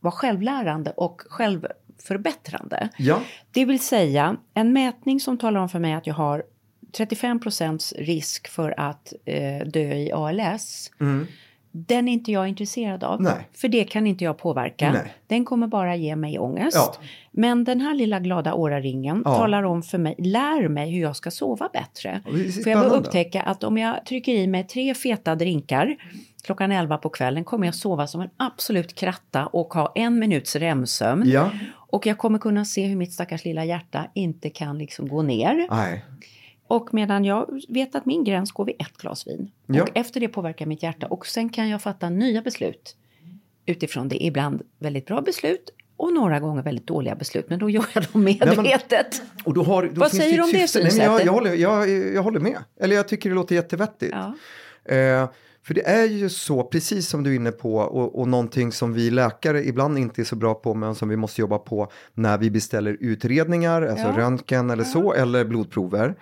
[0.00, 2.88] vara självlärande och självförbättrande.
[2.98, 3.20] ja,
[3.52, 6.42] Det vill säga en mätning som talar om för mig att jag har
[6.92, 10.90] 35% risk för att eh, dö i ALS.
[11.70, 13.20] Den är inte jag intresserad av.
[13.20, 13.32] Mm.
[13.32, 13.48] Nej.
[13.52, 14.92] För det kan inte jag påverka.
[14.92, 15.14] Nej.
[15.26, 16.76] Den kommer bara ge mig ångest.
[16.76, 16.94] Ja.
[17.30, 19.36] Men den här lilla glada åraringen Ja.
[19.38, 22.20] talar om för mig, lär mig hur jag ska sova bättre.
[22.24, 22.88] För jag spännande.
[22.96, 25.96] upptäcka att om jag trycker i mig tre feta drinkar
[26.42, 30.56] klockan 11 på kvällen kommer jag sova som en absolut kratta och ha en minuts
[30.56, 31.22] REM-sömn.
[31.26, 35.22] ja, Och jag kommer kunna se hur mitt stackars lilla hjärta inte kan liksom gå
[35.22, 35.66] ner.
[35.70, 36.04] nej,
[36.68, 39.50] Och medan jag vet att min gräns går vid ett glas vin.
[39.66, 39.82] Ja.
[39.82, 41.06] Och efter det påverkar mitt hjärta.
[41.06, 42.96] Och sen kan jag fatta nya beslut.
[43.66, 44.24] Utifrån det.
[44.24, 45.70] Ibland väldigt bra beslut.
[45.96, 47.46] Och några gånger väldigt dåliga beslut.
[47.50, 49.22] Men då gör jag dem medvetet.
[49.44, 50.52] Och då har, då Vad säger du om det.
[50.52, 51.26] Nej, men jag, synsättet?
[51.26, 52.58] jag, håller, jag, jag håller med.
[52.80, 54.14] Eller jag tycker det låter jättevettigt.
[54.14, 54.94] Ja.
[54.94, 55.28] Eh,
[55.66, 58.92] för det är ju så, precis som du är inne på, och, och någonting som
[58.92, 62.38] vi läkare ibland inte är så bra på, men som vi måste jobba på när
[62.38, 64.18] vi beställer utredningar, alltså Ja.
[64.18, 66.14] röntgen eller så, eller blodprover.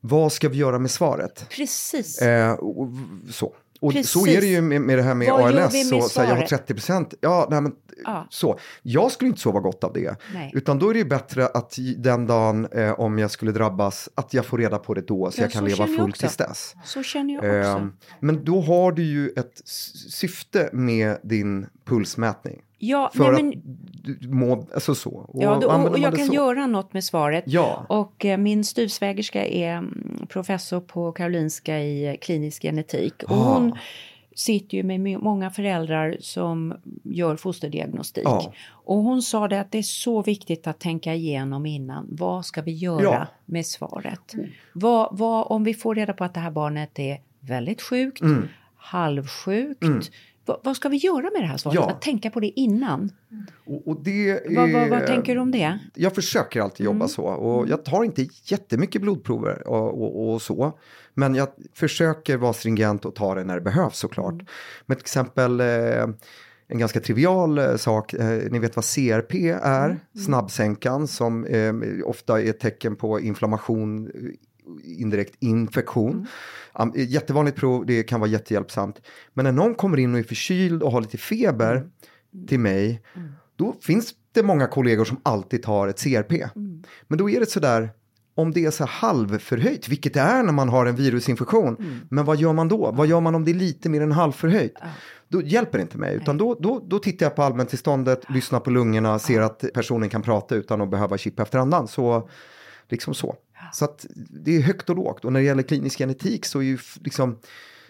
[0.00, 1.46] Vad ska vi göra med svaret?
[1.50, 2.22] Precis.
[2.22, 2.88] Eh, och,
[3.30, 3.54] så.
[3.80, 4.10] Och Precis.
[4.10, 5.88] så är det ju med, med det här med Vad ALS.
[5.88, 6.48] Så, så här, jag har svaret?
[6.48, 7.14] 30 procent.
[7.20, 7.72] Ja, nej, men,
[8.04, 8.26] Ja.
[8.30, 8.58] så.
[8.82, 10.16] Jag skulle inte sova gott av det.
[10.34, 10.50] Nej.
[10.54, 14.34] Utan då är det ju bättre att den dagen eh, om jag skulle drabbas, att
[14.34, 16.74] jag får reda på det då så Ja, jag kan så leva fullt tills dess.
[16.84, 17.80] Så känner jag också.
[17.80, 17.86] Eh,
[18.20, 19.62] men då har du ju ett
[20.10, 22.60] syfte med din pulsmätning.
[22.78, 25.10] Ja, För nej, men, att du må, alltså så.
[25.10, 26.34] Och ja, då, och, och jag kan så?
[26.34, 27.44] göra något med svaret.
[27.46, 27.86] Ja.
[27.88, 33.22] Och eh, min styvsvägerska är mm, professor på Karolinska i eh, klinisk genetik.
[33.22, 33.54] Och Ah.
[33.54, 33.78] hon
[34.36, 38.24] sitter ju med många föräldrar som gör fosterdiagnostik.
[38.24, 38.52] Ja.
[38.70, 42.06] Och hon sa det att det är så viktigt att tänka igenom innan.
[42.10, 43.26] Vad ska vi göra Ja.
[43.44, 44.34] med svaret?
[44.72, 48.48] Vad, vad, om vi får reda på att det här barnet är väldigt sjukt, Mm.
[48.76, 50.10] halvsjukt.
[50.48, 51.74] Vad, vad ska vi göra med det här svaret?
[51.74, 51.90] Ja.
[51.90, 53.10] Att tänka på det innan.
[53.66, 55.78] Och, och det är, Vad, vad, vad tänker du om det?
[55.94, 57.08] Jag försöker alltid jobba Mm.
[57.08, 60.78] så och jag tar inte jättemycket blodprover och, och, och så.
[61.14, 64.32] Men jag försöker vara stringent och ta det när det behövs såklart.
[64.32, 64.46] Mm.
[64.86, 65.66] Men till exempel eh,
[66.70, 69.98] en ganska trivial eh, sak, eh, ni vet vad CRP är, Mm.
[70.26, 71.72] snabbsänkan som eh,
[72.04, 74.10] ofta är ett tecken på inflammation,
[74.84, 76.26] indirekt infektion.
[76.80, 76.92] Mm.
[76.96, 79.00] Jättevanligt prov, det kan vara jättehjälpsamt.
[79.34, 81.86] Men när någon kommer in och är förkyld och har lite feber
[82.34, 82.46] Mm.
[82.46, 83.02] till mig,
[83.56, 86.32] då finns det många kollegor som alltid tar ett CRP.
[86.32, 86.82] Mm.
[87.08, 87.90] Men då är det sådär,
[88.34, 92.00] om det är så halvförhöjt, vilket det är när man har en virusinfektion, Mm.
[92.10, 92.90] men vad gör man då?
[92.90, 94.74] Vad gör man om det är lite mer än halvförhöjt?
[95.28, 98.70] Då hjälper det inte mig, utan då, då, då tittar jag på allmäntillståndet, lyssnar på
[98.70, 101.88] lungorna, ser att personen kan prata utan att behöva chippa efter andan.
[101.88, 102.28] Så,
[102.88, 103.36] liksom så.
[103.72, 105.24] Så att det är högt och lågt.
[105.24, 107.38] Och när det gäller klinisk genetik så är ju liksom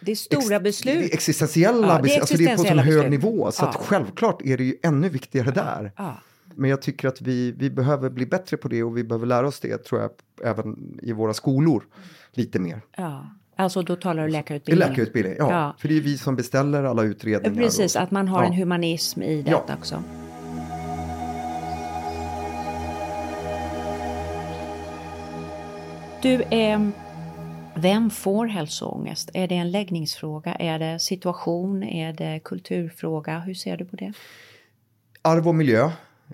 [0.01, 0.95] Det är stora ex- beslut.
[0.99, 3.51] Det är existentiella Ja, beslut, alltså det är på existentiella hög nivå.
[3.53, 3.81] Så Ja.
[3.85, 5.93] självklart är det ju ännu viktigare där.
[5.97, 6.15] Ja.
[6.55, 9.47] Men jag tycker att vi, vi behöver bli bättre på det och vi behöver lära
[9.49, 10.11] oss det tror jag
[10.45, 11.85] även i våra skolor
[12.33, 12.81] lite mer.
[12.97, 13.27] Ja.
[13.57, 14.89] Alltså då talar du läkarutbildning.
[14.89, 15.51] läkarutbildning, ja.
[15.53, 15.77] Ja.
[15.79, 17.63] För det är vi som beställer alla utredningar.
[17.63, 20.03] Precis, och, att man har en humanism i detta också.
[26.23, 26.89] Du, eh,
[27.75, 29.31] Vem får hälsoångest?
[29.35, 30.55] Är det en läggningsfråga?
[30.55, 31.83] Är det situation?
[31.83, 33.39] Är det kulturfråga?
[33.39, 34.13] Hur ser du på det?
[35.23, 35.91] Arv och miljö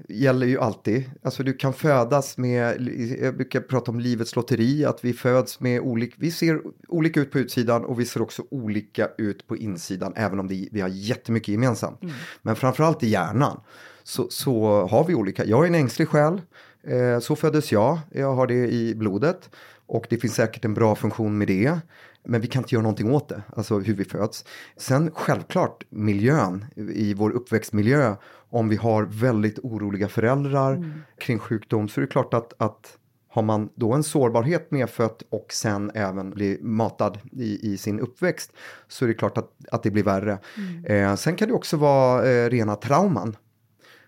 [0.09, 1.11] gäller ju alltid.
[1.23, 2.88] Alltså du kan födas med,
[3.20, 7.31] jag brukar prata om livets lotteri, att vi föds med olika, vi ser olika ut
[7.31, 10.88] på utsidan och vi ser också olika ut på insidan, även om det, vi har
[10.88, 12.03] jättemycket gemensamt.
[12.03, 12.14] Mm.
[12.42, 13.61] Men framförallt i hjärnan
[14.03, 16.40] så, så har vi olika, jag är en ängslig själ,
[16.83, 19.51] eh, så föddes jag, jag har det i blodet
[19.87, 21.79] och det finns säkert en bra funktion med det.
[22.25, 24.44] Men vi kan inte göra någonting åt det, alltså hur vi föds.
[24.77, 28.16] Sen självklart miljön i vår uppväxtmiljö.
[28.51, 30.92] Om vi har väldigt oroliga föräldrar mm.
[31.18, 35.47] kring sjukdom så är det klart att, att har man då en sårbarhet medfött och
[35.53, 38.53] sen även blir matad i, i sin uppväxt
[38.88, 40.38] så är det klart att, att det blir värre.
[40.57, 40.85] Mm.
[40.85, 43.37] Eh, sen kan det också vara eh, rena trauman.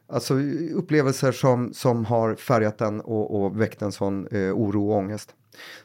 [0.08, 0.34] Alltså
[0.74, 5.34] upplevelser som, som har färgat en och, och väckt en sån eh, oro och ångest.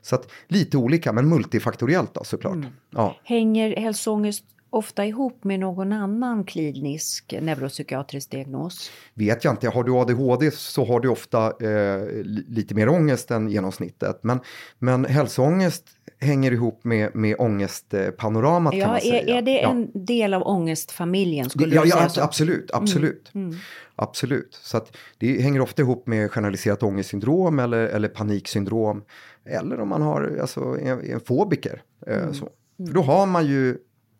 [0.01, 2.55] Så att lite olika men multifaktoriellt då såklart.
[2.55, 2.69] Mm.
[2.89, 3.15] Ja.
[3.23, 8.91] Hänger hälsoångest ofta ihop med någon annan klinisk neuropsykiatrisk diagnos?
[9.13, 9.69] Vet jag inte.
[9.69, 14.19] Har du ADHD så har du ofta eh, lite mer ångest än genomsnittet.
[14.23, 14.39] Men,
[14.79, 15.85] men hälsoångest
[16.21, 19.37] hänger ihop med, med ångestpanoramat ja, kan man är, säga.
[19.37, 19.69] Är det ja.
[19.69, 21.49] en del av ångestfamiljen?
[21.49, 22.77] Skulle ja, du ja säga absolut, så?
[22.77, 23.31] absolut.
[23.33, 23.47] Mm.
[23.47, 23.59] Mm.
[23.95, 24.59] Absolut.
[24.61, 29.03] Så att det hänger ofta ihop med generaliserat ångestsyndrom eller, eller paniksyndrom.
[29.45, 31.81] Eller om man har alltså, en, en fobiker.
[32.07, 32.33] Eh, mm.
[32.33, 32.49] så.
[32.87, 33.77] För då har man ju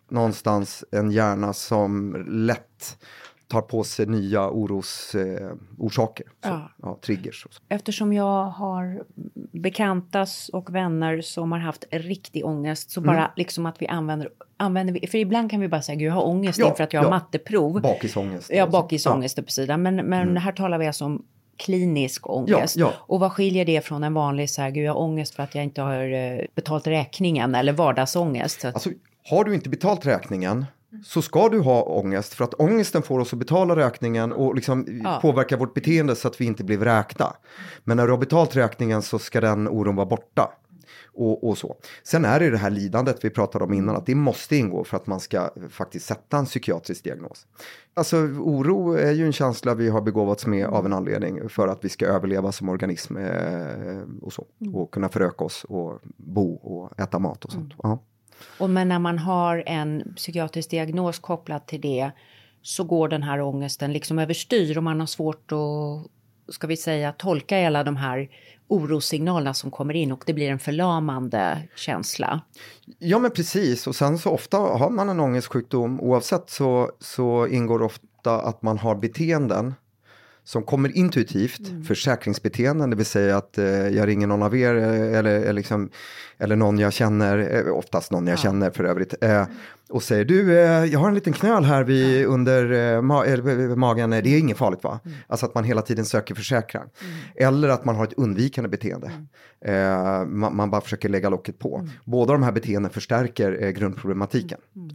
[0.10, 2.98] någonstans en hjärna som lätt
[3.52, 6.72] tar på sig nya orosorsaker, eh, ja.
[6.82, 7.48] ja, triggers.
[7.70, 9.04] Eftersom jag har
[9.52, 13.16] bekantas och vänner som har haft riktig ångest så mm.
[13.16, 16.14] bara liksom att vi använder, använder vi, för ibland kan vi bara säga gud jag
[16.14, 17.06] har ångest ja, inför att jag ja.
[17.06, 17.82] har matteprov.
[17.82, 18.50] Bakisångest.
[18.54, 19.44] Ja, bakisångest ja.
[19.44, 19.82] på sidan.
[19.82, 20.36] Men, men mm.
[20.36, 21.26] här talar vi alltså om
[21.58, 22.76] klinisk ångest.
[22.76, 22.94] Ja, ja.
[23.00, 25.56] Och vad skiljer det från en vanlig så här, gud jag har ångest för att
[25.56, 28.66] jag inte har eh, betalt räkningen eller vardagsångest?
[28.66, 28.90] Alltså,
[29.30, 30.66] har du inte betalt räkningen
[31.04, 35.02] så ska du ha ångest för att ångesten får oss att betala räkningen och liksom
[35.04, 35.20] ja.
[35.22, 37.36] påverka vårt beteende så att vi inte blir vräkta.
[37.84, 40.52] Men när du har betalt räkningen så ska den oron vara borta.
[41.14, 41.76] Och, och, så.
[42.04, 44.98] Sen är det det här lidandet vi pratade om innan, att det måste ingå för
[44.98, 47.48] att man ska faktiskt sätta en psykiatrisk diagnos.
[47.94, 51.86] Alltså oro är ju en känsla vi har begåvats med av en anledning för att
[51.86, 54.46] vi ska överleva som organism eh, och så.
[54.62, 54.76] Mm.
[54.76, 57.74] Och kunna föröka oss och bo och äta mat och sånt.
[57.84, 57.98] Mm.
[58.58, 62.12] Och men när man har en psykiatrisk diagnos kopplad till det
[62.62, 67.12] så går den här ångesten liksom överstyr och man har svårt att, ska vi säga,
[67.12, 68.30] tolka alla de här
[68.68, 72.42] orossignalerna som kommer in och det blir en förlamande känsla.
[73.00, 73.88] Ja men precis.
[73.88, 76.02] Och sen så ofta har man en ångestsjukdom.
[76.02, 79.74] Oavsett så, så ingår ofta att man har beteenden
[80.44, 81.84] som kommer intuitivt, mm.
[81.84, 85.90] försäkringsbeteenden, det vill säga att eh, jag ringer någon av er eh, eller, eller, liksom,
[86.38, 88.42] eller någon jag känner, eh, oftast någon jag ja.
[88.42, 89.46] känner för övrigt, eh,
[89.90, 93.26] och säger du, eh, jag har en liten knöl här vid, under eh, ma
[93.76, 95.00] magen, det är inget farligt va?
[95.06, 95.18] Mm.
[95.28, 96.90] Alltså att man hela tiden söker försäkran.
[97.02, 97.16] Mm.
[97.36, 99.12] Eller att man har ett undvikande beteende.
[99.66, 100.40] Mm.
[100.40, 101.78] Man, man, bara försöker lägga locket på.
[101.78, 101.90] Mm.
[102.06, 104.60] Båda de här beteenden förstärker grundproblematiken.
[104.76, 104.90] Mm.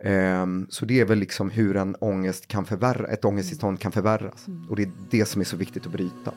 [0.00, 0.42] Mm.
[0.42, 4.46] Um, så det är väl liksom hur en ångest kan förvärra, ett ångesttillstånd kan förvärras.
[4.68, 6.32] Och det är det som är så viktigt att bryta.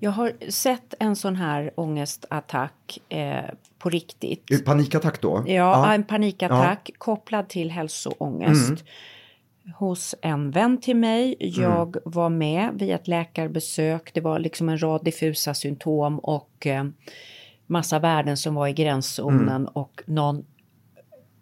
[0.00, 3.44] Jag har sett en sån här ångestattack eh,
[3.78, 4.50] på riktigt.
[4.50, 5.44] En panikattack då?
[5.46, 5.94] Ja, ja.
[5.94, 6.94] en panikattack ja.
[6.98, 8.68] kopplad till hälsoångest.
[8.68, 8.82] Mm.
[9.74, 11.36] Hos en vän till mig.
[11.38, 12.00] Jag mm.
[12.04, 14.14] var med vid ett läkarbesök.
[14.14, 16.84] Det var liksom en rad diffusa symptom och eh,
[17.66, 19.66] massa värden som var i gränszonen mm.
[19.66, 20.44] och någon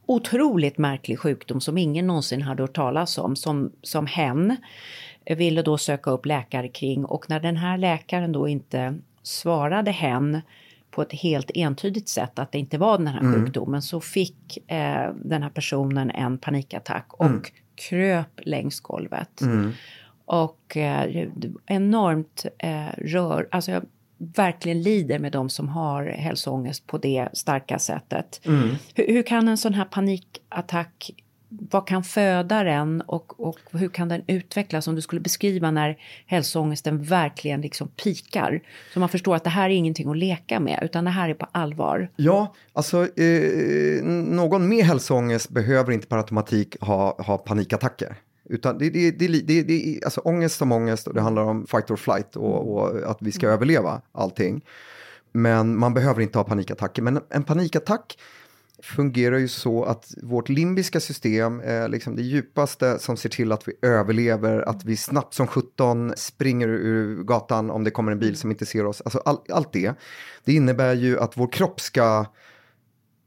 [0.06, 4.56] otroligt märklig sjukdom som ingen någonsin hade hört talas om, som, som hen
[5.37, 10.40] ville då söka upp läkare kring och när den här läkaren då inte svarade hen
[10.94, 13.44] på ett helt entydigt sätt att det inte var den här mm.
[13.44, 17.42] sjukdomen så fick eh, den här personen en panikattack och mm.
[17.88, 19.40] kröp längs golvet.
[19.40, 19.72] Mm.
[20.24, 21.28] Och eh,
[21.66, 23.83] enormt eh, rör, alltså jag
[24.18, 28.40] verkligen lider med de som har hälsoångest på det starka sättet.
[28.44, 28.68] Mm.
[28.94, 31.11] Hur, hur, kan en sån här panikattack
[31.71, 35.99] vad kan föda den och, och hur kan den utvecklas om du skulle beskriva när
[36.27, 38.61] hälsoångesten verkligen liksom pikar?
[38.93, 41.35] Så man förstår att det här är ingenting att leka med utan det här är
[41.35, 42.11] på allvar.
[42.17, 48.17] Ja, alltså eh, någon med hälsoångest behöver inte per automatik ha, ha panikattacker.
[48.49, 51.90] Utan det, det, det, det, det, alltså ångest som ångest och det handlar om fight
[51.90, 53.55] or flight och, och att vi ska mm.
[53.55, 54.64] överleva allting.
[55.33, 57.03] Men man behöver inte ha panikattacker.
[57.03, 58.19] Men en panikattack
[58.85, 63.68] fungerar ju så att vårt limbiska system är liksom det djupaste som ser till att
[63.68, 68.37] vi överlever, att vi snabbt som 17 springer ur gatan om det kommer en bil
[68.37, 69.03] som inte ser oss.
[69.05, 69.94] Alltså all, allt det.
[70.44, 72.27] Det innebär ju att vår kropp ska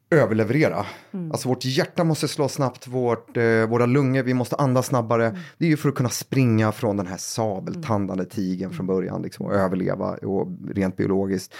[0.09, 0.85] överleverera.
[1.11, 1.31] Mm.
[1.31, 5.25] Alltså vårt hjärta måste slå snabbt, vårt, eh, våra lungor, vi måste andas snabbare.
[5.25, 5.39] Mm.
[5.57, 9.45] Det är ju för att kunna springa från den här sabeltandande tigen från början liksom,
[9.45, 11.53] och överleva och rent biologiskt.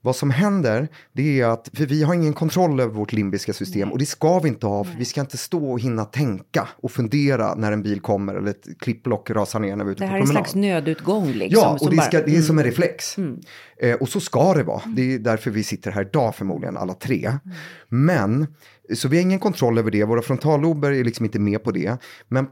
[0.00, 3.92] Vad som händer, det är att, för vi har ingen kontroll över vårt limbiska system
[3.92, 6.90] och det ska vi inte ha, för vi ska inte stå och hinna tänka och
[6.90, 10.08] fundera när en bil kommer eller ett klippblock rasar ner när vi är ute på
[10.08, 10.26] promenad.
[10.26, 11.62] Det här är en slags nödutgång liksom.
[11.62, 12.70] Ja, och det, ska, det är som en mm.
[12.70, 13.18] reflex.
[13.18, 13.40] Mm.
[13.82, 14.82] Eh, och så ska det vara.
[14.86, 17.26] Det är därför vi sitter här idag förmodligen, alla tre.
[17.26, 17.40] Mm.
[17.88, 18.46] Men,
[18.94, 21.96] så vi har ingen kontroll över det, våra frontallober är liksom inte med på det.
[22.28, 22.46] Men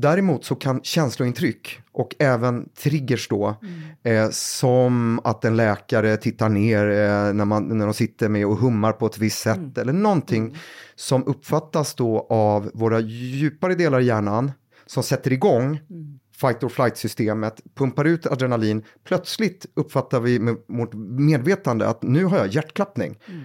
[0.00, 4.24] Däremot så kan känslointryck och även triggers då, mm.
[4.24, 8.56] eh, som att en läkare tittar ner eh, när, man, när de sitter med och
[8.56, 9.72] hummar på ett visst sätt mm.
[9.76, 10.56] eller någonting mm.
[10.94, 14.52] som uppfattas då av våra djupare delar i hjärnan
[14.86, 16.18] som sätter igång mm.
[16.36, 22.24] fight or flight systemet, pumpar ut adrenalin, plötsligt uppfattar vi med vårt medvetande att nu
[22.24, 23.18] har jag hjärtklappning.
[23.26, 23.42] Mm.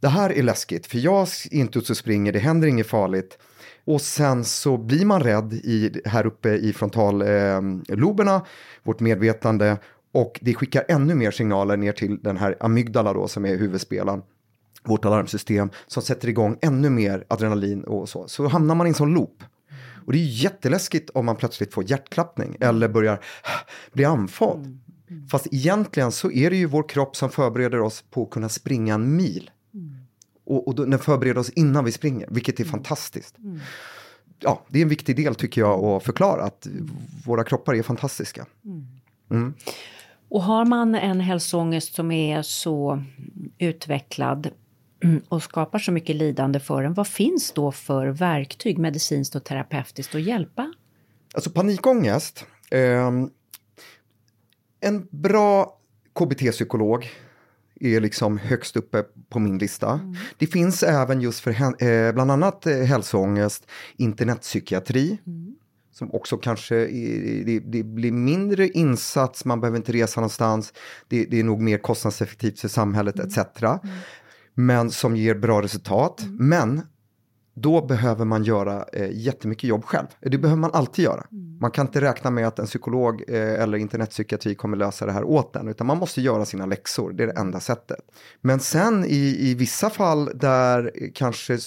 [0.00, 3.38] Det här är läskigt, för jag är inte ute och springer, det händer inget farligt.
[3.86, 8.42] Och sen så blir man rädd i, här uppe i frontalloberna, eh,
[8.82, 9.78] vårt medvetande,
[10.12, 14.22] och det skickar ännu mer signaler ner till den här amygdala då som är huvudspelaren
[14.82, 18.28] vårt alarmsystem som sätter igång ännu mer adrenalin och så.
[18.28, 19.42] Så hamnar man i en sån loop.
[20.06, 23.20] Och det är jätteläskigt om man plötsligt får hjärtklappning eller börjar
[23.92, 24.80] bli andfådd.
[25.10, 25.28] Mm.
[25.28, 28.94] Fast egentligen så är det ju vår kropp som förbereder oss på att kunna springa
[28.94, 29.50] en mil.
[30.46, 32.72] Och, och då, den förbereder oss innan vi springer, vilket är mm.
[32.72, 33.38] fantastiskt.
[33.38, 33.60] Mm.
[34.38, 36.66] Ja, det är en viktig del tycker jag att förklara att
[37.26, 38.46] våra kroppar är fantastiska.
[38.64, 38.86] Mm.
[39.30, 39.54] mm.
[40.28, 43.02] Och har man en hälsoångest som är så
[43.58, 44.50] utvecklad
[45.28, 50.14] och skapar så mycket lidande för en, vad finns då för verktyg medicinskt och terapeutiskt
[50.14, 50.72] att hjälpa?
[51.34, 53.12] Alltså panikångest, eh,
[54.80, 55.78] en bra
[56.14, 57.10] KBT-psykolog
[57.80, 59.92] är liksom högst uppe på min lista.
[59.92, 60.14] Mm.
[60.38, 65.18] Det finns även just för eh, bland annat eh, hälsoångest, internetpsykiatri.
[65.26, 65.54] Mm.
[65.92, 70.72] Som också kanske är, det, det, blir mindre insats, man behöver inte resa någonstans.
[71.08, 73.28] Det, det är nog mer kostnadseffektivt för samhället mm.
[73.28, 73.38] etc.
[73.62, 73.78] Mm.
[74.54, 76.22] Men som ger bra resultat.
[76.22, 76.48] Mm.
[76.48, 76.82] Men
[77.58, 80.06] då behöver man göra eh, jättemycket jobb själv.
[80.20, 81.26] Det behöver man alltid göra.
[81.32, 81.58] Mm.
[81.60, 85.24] Man kan inte räkna med att en psykolog eh, eller internetpsykiatri kommer lösa det här
[85.24, 87.98] åt en, utan man måste göra sina läxor, det är det enda sättet.
[88.40, 91.58] Men sen i, i vissa fall där kanske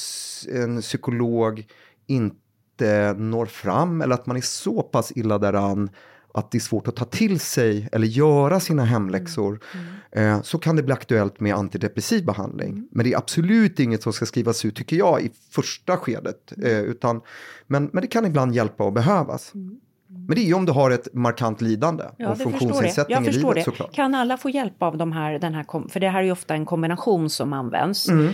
[0.54, 1.68] en psykolog
[2.08, 5.90] inte når fram eller att man är så pass illa däran
[6.34, 9.86] att det är svårt att ta till sig eller göra sina hemläxor mm.
[9.86, 9.99] Mm.
[10.12, 12.70] Eh, så kan det bli aktuellt med antidepressiv behandling.
[12.70, 12.88] Mm.
[12.92, 16.54] Men det är absolut inget som ska skrivas ut tycker jag i första skedet.
[16.58, 16.72] Mm.
[16.72, 17.22] Eh, utan,
[17.68, 19.54] men, men det kan ibland hjälpa och behövas.
[19.54, 19.80] Mm.
[20.12, 23.56] Men det är ju om du har ett markant lidande ja, och funktionsnedsättning i livet
[23.56, 23.64] det.
[23.64, 23.96] såklart.
[23.96, 26.54] Kan alla få hjälp av de här, den här, för det här är ju ofta
[26.54, 28.10] en kombination som används.
[28.10, 28.34] Mm.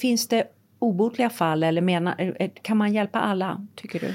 [0.00, 0.44] Finns det
[0.78, 4.14] obotliga fall eller menar, eh, kan man hjälpa alla, tycker du?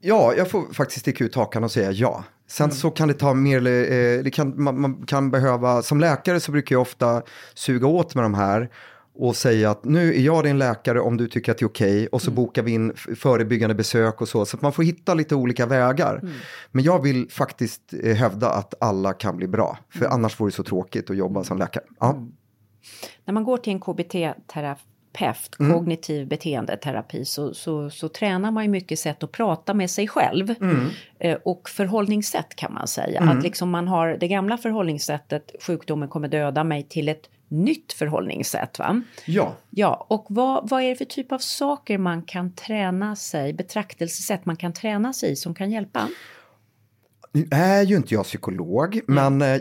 [0.00, 2.24] Ja, jag får faktiskt sticka ut hakan och säga ja.
[2.52, 2.76] Sen mm.
[2.76, 6.52] så kan det ta mer, eh, det kan, man, man, kan behöva, som läkare så
[6.52, 7.22] brukar jag ofta
[7.54, 8.70] suga åt med de här
[9.14, 11.96] och säga att nu är jag din läkare om du tycker att det är okej
[11.96, 12.36] okay, och så mm.
[12.36, 14.46] bokar vi in förebyggande besök och så.
[14.46, 16.18] Så att man får hitta lite olika vägar.
[16.22, 16.34] Mm.
[16.70, 20.12] Men jag vill faktiskt eh, hävda att alla kan bli bra, för mm.
[20.12, 21.84] annars vore det så tråkigt att jobba som läkare.
[22.00, 22.10] Ja.
[22.10, 22.32] Mm.
[23.24, 25.72] När man går till en KBT-terapeut terapeut, mm.
[25.72, 30.54] kognitiv beteendeterapi, så, så, så tränar man ju mycket sätt att prata med sig själv.
[30.60, 30.88] Mm.
[31.18, 33.20] Eh, och förhållningssätt kan man säga.
[33.20, 33.38] Mm.
[33.38, 38.78] Att liksom man har det gamla förhållningssättet, sjukdomen kommer döda mig, till ett nytt förhållningssätt.
[38.78, 39.02] Va?
[39.26, 39.54] Ja.
[39.70, 44.46] ja och vad, vad är det för typ av saker man kan träna sig, betraktelsesätt
[44.46, 46.08] man kan träna sig i som kan hjälpa?
[47.32, 49.60] Nu är ju inte jag psykolog, men eh,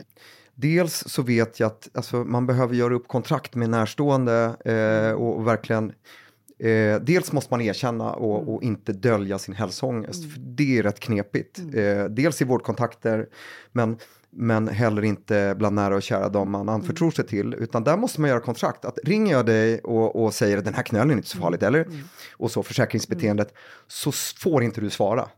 [0.61, 5.37] Dels så vet jag att alltså, man behöver göra upp kontrakt med närstående eh, och,
[5.37, 5.93] och, verkligen
[6.59, 8.49] eh, Dels måste man erkänna och, mm.
[8.49, 10.31] och inte dölja sin hälsoångest, mm.
[10.31, 11.59] för det är rätt knepigt.
[11.59, 11.99] Mm.
[11.99, 13.27] Eh, dels i vårdkontakter,
[13.71, 13.97] men,
[14.29, 17.11] men heller inte bland nära och kära de man anförtror mm.
[17.11, 18.85] sig till, utan där måste man göra kontrakt.
[18.85, 21.63] Att ringer jag dig och, och säger att den här knölen är inte så farligt,
[21.63, 21.83] eller?
[21.83, 21.99] Mm.
[22.37, 23.53] Och så försäkringsbeteendet,
[23.87, 25.29] så får inte du svara.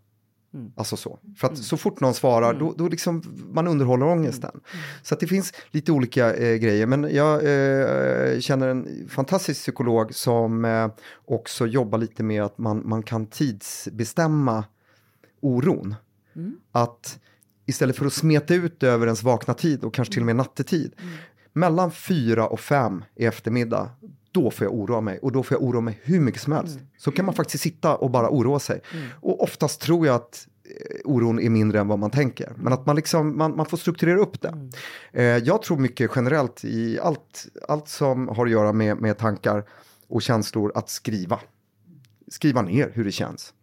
[0.54, 0.72] Mm.
[0.76, 1.20] Alltså så.
[1.38, 1.64] För att mm.
[1.64, 2.60] så fort någon svarar, mm.
[2.60, 3.24] då, då liksom
[3.54, 4.50] man underhåller ångesten.
[4.54, 4.64] Mm.
[4.74, 4.84] mm.
[5.02, 6.86] Så det finns lite olika eh, grejer.
[6.86, 10.88] Men jag eh, känner en fantastisk psykolog som eh,
[11.26, 14.64] också jobbar lite med att man, man kan tidsbestämma
[15.42, 15.96] oron.
[16.36, 16.56] Mm.
[16.72, 17.20] Att
[17.66, 20.94] istället för att smeta ut över ens vakna tid och kanske till och med nattetid.
[21.54, 23.90] Mellan fyra och fem i eftermiddag,
[24.34, 26.80] då får jag oroa mig och då får jag oroa mig hur mycket som helst.
[26.98, 28.82] Så kan man faktiskt sitta och bara oroa sig.
[29.22, 32.54] Och oftast tror jag att eh, oron är mindre än vad man tänker.
[32.56, 34.70] Men att man, liksom, man, man får strukturera upp det.
[35.14, 39.66] Eh, jag tror mycket generellt i allt, allt som har att göra med, med tankar
[40.08, 41.40] och känslor att skriva.
[42.28, 43.54] Skriva ner hur det känns.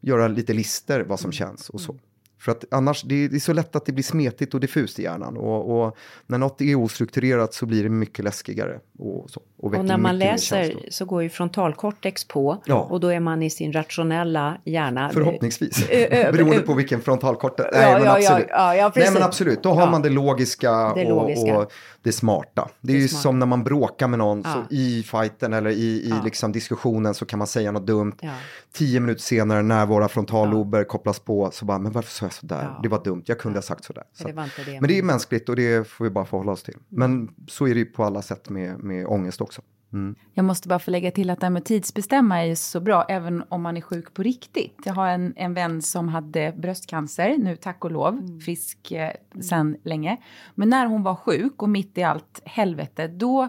[0.00, 1.96] Göra lite lister vad som känns och så.
[2.38, 4.98] För att annars, det är, det är så lätt att det blir smetigt och diffust
[4.98, 5.36] i hjärnan.
[5.36, 8.80] Och, och när något är ostrukturerat så blir det mycket läskigare.
[8.98, 12.80] Och, så, och, Och när man läser så går ju frontalkortex på Ja.
[12.90, 15.10] och då är man i sin rationella hjärna.
[15.12, 15.88] Förhoppningsvis.
[16.32, 17.66] Beroende på vilken frontalkortet.
[17.72, 18.46] Ja, Nej, men ja, ja, absolut.
[18.50, 19.62] ja, ja, Nej, men absolut.
[19.62, 21.58] Då har man det logiska, Det logiska.
[21.58, 21.72] Och
[22.06, 22.68] det smarta.
[22.80, 23.22] Det är, Det ju smarta.
[23.22, 24.52] som när man bråkar med någon Ja.
[24.68, 26.22] så i fighten eller i, i Ja.
[26.24, 28.12] liksom diskussionen så kan man säga något dumt.
[28.20, 28.32] Ja.
[28.72, 32.74] Tio minuter senare när våra frontallober kopplas på så bara, men varför sa jag sådär?
[32.82, 34.04] Det var dumt, jag kunde ha sagt sådär.
[34.12, 34.32] Så det
[34.66, 36.76] det Men det är mänskligt och det får vi bara förhålla oss till.
[36.88, 39.62] Men så är det ju på alla sätt med, med ångest också.
[39.92, 40.14] Mm.
[40.34, 43.04] Jag måste bara få lägga till att det här med tidsbestämma är ju så bra,
[43.08, 44.80] även om man är sjuk på riktigt.
[44.84, 49.10] Jag har en, en vän som hade bröstcancer, nu tack och lov, frisk eh,
[49.42, 50.16] sen länge.
[50.54, 53.48] Men när hon var sjuk och mitt i allt helvete, då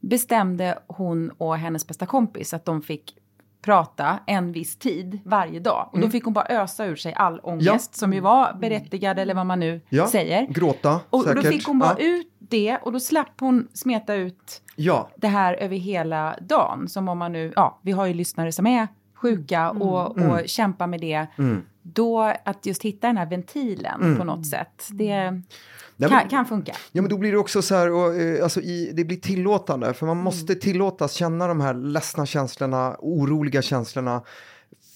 [0.00, 3.16] bestämde hon och hennes bästa kompis att de fick
[3.62, 5.88] prata en viss tid varje dag.
[5.92, 9.34] Och då fick hon bara ösa ur sig all ångest som ju var berättigad eller
[9.34, 10.46] vad man nu Ja, säger.
[10.46, 11.44] gråta Och säkert.
[11.44, 12.04] då fick hon bara ja.
[12.04, 16.88] ut det och då slapp hon smeta ut Ja, det här över hela dagen.
[16.88, 20.86] Som om man nu, ja, vi har ju lyssnare som är sjuka och, och kämpar
[20.86, 21.26] med det.
[21.38, 21.62] Mm.
[21.82, 26.46] Då att just hitta den här ventilen på något sätt, det Nej, kan, men- kan
[26.46, 26.72] funka.
[26.92, 29.94] Ja men då blir det också så här, och, eh, alltså i, det blir tillåtande.
[29.94, 34.22] För man måste tillåtas känna de här ledsna känslorna, oroliga känslorna.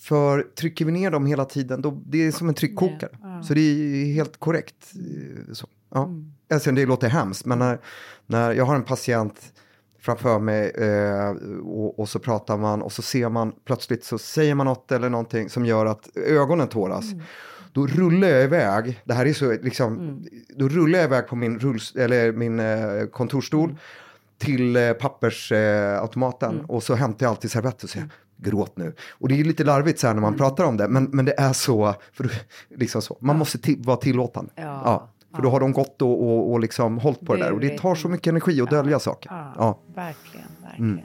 [0.00, 3.10] För trycker vi ner dem hela tiden, då, det är som en tryckkokare.
[3.44, 4.92] Så det är helt korrekt.
[4.94, 6.10] eh, Så, ja.
[6.50, 7.78] Alltså, det låter hemskt, men när,
[8.26, 9.52] när jag har en patient
[10.04, 11.30] framför mig eh,
[11.64, 15.08] och, och så pratar man och så ser man plötsligt så säger man något eller
[15.08, 17.04] någonting som gör att ögonen tåras.
[17.72, 20.22] Då rullar jag iväg, det här är så liksom,
[20.56, 23.76] då rullar jag iväg på min, rulls, eller min eh, kontorsstol
[24.38, 28.94] till eh, pappersautomaten och så hämtar jag alltid servetter och säger gråt nu.
[29.10, 31.40] Och det är lite larvigt så här när man pratar om det, men, men det
[31.40, 32.30] är så, för,
[32.68, 33.16] liksom så.
[33.20, 34.52] man måste vara tillåtande.
[34.56, 35.08] Ja.
[35.34, 37.78] För då har de gått och, och, och liksom hållit på det där och det
[37.78, 39.30] tar så mycket energi att dölja saker.
[39.56, 41.00] Ja, verkligen, verkligen.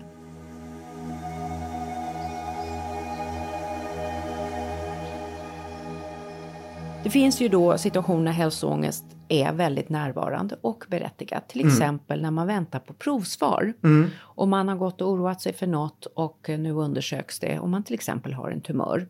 [7.03, 11.49] Det finns ju då situationer när hälsoångest är väldigt närvarande och berättigat.
[11.49, 13.73] Till exempel när man väntar på provsvar.
[14.19, 17.83] Och man har gått och oroat sig för något och nu undersöks det om man
[17.83, 19.07] till exempel har en tumör.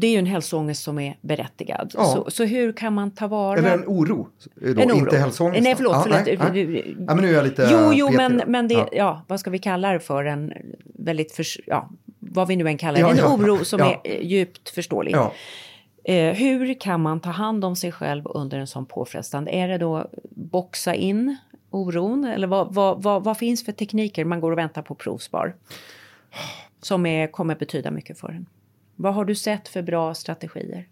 [0.00, 1.92] Det är ju en hälsoångest som är berättigad.
[1.96, 2.04] Ja.
[2.04, 3.58] Så, så hur kan man ta vara...
[3.58, 4.28] Eller en oro.
[4.54, 4.96] Då, En oro.
[4.98, 5.62] Inte hälsoångest.
[5.64, 5.92] Nej, förlåt.
[5.92, 6.20] Ja, förlåt.
[6.26, 6.64] nej, nej.
[6.66, 8.44] Du- Ja, men nu är jag lite Jo, jo, men, då.
[8.46, 8.88] men det, ja.
[8.92, 9.22] Ja.
[9.26, 10.24] vad ska vi kalla det för?
[10.24, 10.52] En
[10.84, 11.88] väldigt, förs- ja,
[12.18, 13.20] vad vi nu än kallar det.
[13.20, 15.14] En oro som är eh, djupt förståelig.
[16.04, 19.50] Eh, hur kan man ta hand om sig själv under en sån påfrestande?
[19.50, 21.36] Är det då boxa in
[21.70, 22.24] oron?
[22.24, 25.54] Eller vad, vad, vad, vad finns för tekniker man går och väntar på provsvar?
[26.82, 28.46] Som är, kommer betyda mycket för en.
[29.00, 30.88] Vad har du sett för bra strategier?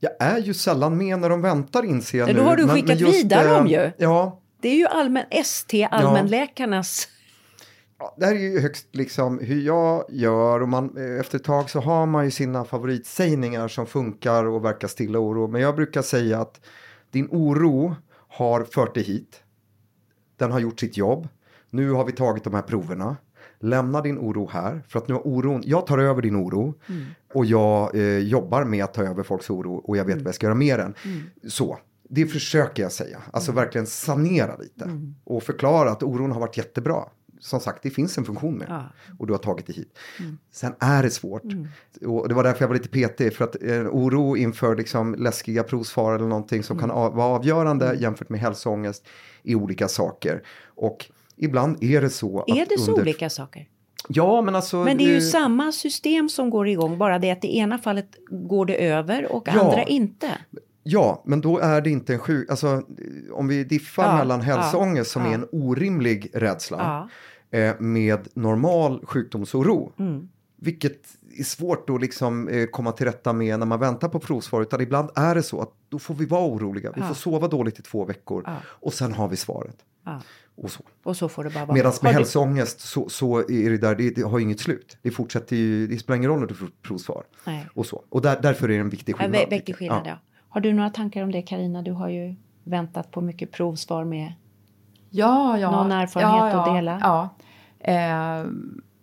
[0.00, 2.38] Jag är ju sällan med när de väntar inser jag Ja, nu.
[2.38, 3.90] då har du skickat vidare dem ju.
[3.98, 7.08] Ja, Det är ju allmän, ST, allmänläkarnas...
[7.98, 11.44] Ja, det här är ju högst liksom hur jag gör och man, eh, efter ett
[11.44, 15.48] tag så har man ju sina favoritsägningar som funkar och verkar stilla oro.
[15.48, 16.60] Men jag brukar säga att
[17.10, 17.96] din oro
[18.28, 19.42] har fört dig hit.
[20.36, 21.28] Den har gjort sitt jobb.
[21.70, 23.16] Nu har vi tagit de här proverna.
[23.60, 26.74] Lämna din oro här för att nu har oron, jag tar över din oro
[27.34, 30.34] och jag eh, jobbar med att ta över folks oro och jag vet vad jag
[30.34, 30.94] ska göra med den.
[31.48, 31.78] Så,
[32.08, 34.88] det försöker jag säga, alltså verkligen sanera lite
[35.24, 37.04] och förklara att oron har varit jättebra.
[37.40, 38.82] Som sagt, det finns en funktion med Ja.
[39.18, 39.98] och du har tagit dig hit.
[40.52, 41.42] Sen är det svårt.
[42.06, 45.62] Och det var därför jag var lite petig, för att en oro inför liksom läskiga
[45.62, 49.06] provsvar eller någonting som kan av, vara avgörande jämfört med hälsoångest
[49.42, 50.42] i olika saker.
[50.66, 51.06] Och
[51.36, 53.02] ibland är det så Är det så under...
[53.02, 53.68] olika saker?
[54.08, 54.84] Ja, men alltså...
[54.84, 57.78] Men det är ju eh, samma system som går igång, bara det att i ena
[57.78, 59.60] fallet går det över och Ja.
[59.60, 60.30] andra inte.
[60.82, 62.50] Ja, men då är det inte en sjuk...
[62.50, 67.08] Alltså, eh, om vi diffar Ja, mellan hälsoångest som är en orimlig rädsla
[67.50, 69.92] eh, med normal sjukdomsoro.
[69.98, 70.28] Mm.
[70.56, 71.00] Vilket
[71.38, 74.62] är svårt att liksom, eh, komma till rätta med när man väntar på provsvar.
[74.62, 76.92] Utan ibland är det så att då får vi vara oroliga.
[76.94, 77.08] Vi Ja.
[77.08, 78.42] får sova dåligt i två veckor.
[78.46, 78.56] Ja.
[78.66, 79.76] Och sen har vi svaret.
[80.04, 80.20] Ja.
[80.56, 80.82] Och så.
[81.02, 81.74] Och så får det bara vara.
[81.74, 84.96] Medan med hälsoångest så, så är det där, det, det har inget slut.
[85.02, 87.24] Det fortsätter ju, det spelar ingen roll när du får provsvar.
[87.46, 87.66] Nej.
[87.74, 88.04] Och så.
[88.08, 89.40] Och där, därför är det en viktig Ja, skillnad.
[89.40, 90.12] vä- Viktig skillnad, jag.
[90.12, 90.18] ja.
[90.48, 91.82] Har du några tankar om det Karina?
[91.82, 92.34] Du har ju
[92.64, 94.32] väntat på mycket provsvar med
[95.10, 95.70] Ja, ja.
[95.70, 96.98] Någon erfarenhet att dela?
[97.02, 97.28] Ja.
[97.92, 98.46] Eh,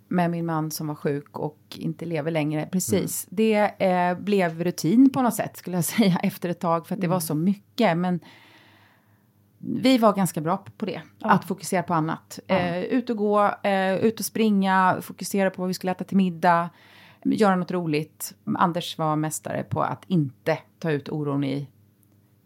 [0.07, 2.69] med min man som var sjuk och inte lever längre.
[2.71, 3.27] Precis.
[3.31, 3.35] Mm.
[3.35, 7.01] Det eh, blev rutin på något sätt skulle jag säga efter ett tag för att
[7.01, 7.13] det Mm.
[7.13, 7.97] var så mycket.
[7.97, 8.19] Men
[9.63, 12.39] vi var ganska bra på det, att fokusera på annat.
[12.47, 16.17] Eh, ut och gå, eh, ut och springa, fokusera på vad vi skulle äta till
[16.17, 16.69] middag,
[17.23, 18.33] göra något roligt.
[18.57, 21.67] Anders var mästare på att inte ta ut oron i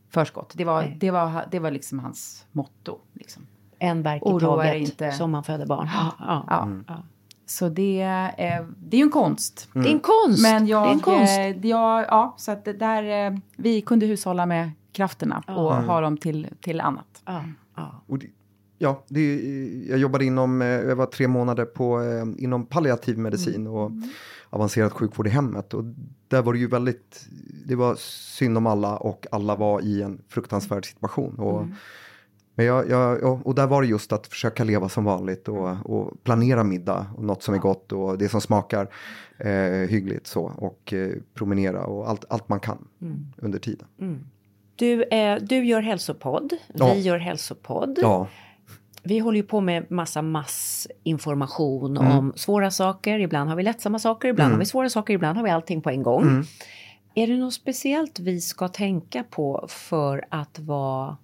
[0.09, 0.53] förskott.
[0.55, 0.97] Det var, Nej.
[0.99, 2.99] det var, det var liksom hans motto.
[3.13, 3.47] Liksom.
[3.79, 5.11] En verk i Oroa taget inte.
[5.11, 5.89] som man föder barn.
[5.93, 6.67] Ja, ja, Ja.
[6.87, 7.03] ja.
[7.47, 9.69] Så det, är- det är ju en konst.
[9.73, 10.41] Det är en konst.
[10.41, 11.37] Men jag, det är en konst.
[11.39, 15.87] eh, jag, ja, så att där, eh, vi kunde hushålla med krafterna och Mm.
[15.89, 17.21] ha dem till, till annat.
[17.25, 17.43] Ja,
[17.75, 18.03] ja.
[18.07, 18.27] Och det,
[18.77, 19.39] ja, det,
[19.89, 23.91] jag jobbade inom, eh, jag var tre månader på, eh, inom palliativ medicin och
[24.49, 25.73] avancerad sjukvård i hemmet.
[25.73, 25.83] Och
[26.27, 27.27] där var det ju väldigt,
[27.67, 31.39] det var synd om alla och alla var i en fruktansvärd situation.
[31.39, 31.65] Och,
[32.57, 35.69] Men jag, jag, ja, och där var det just att försöka leva som vanligt och,
[35.85, 38.87] och planera middag och något som är gott och det som smakar
[39.37, 42.87] eh, hyggligt så och eh, promenera och allt, allt man kan
[43.37, 43.87] under tiden.
[44.75, 46.93] Du, eh, du gör hälsopodd, Ja.
[46.93, 47.99] vi gör hälsopodd.
[48.01, 48.27] Ja,
[49.07, 52.11] Vi håller ju på med massa massinformation Mm.
[52.17, 53.19] om svåra saker.
[53.19, 55.89] Ibland har vi lättsamma saker, ibland har vi svåra saker, ibland har vi allting på
[55.89, 56.21] en gång.
[56.23, 56.43] Mm.
[57.15, 61.17] Är det något speciellt vi ska tänka på för att vara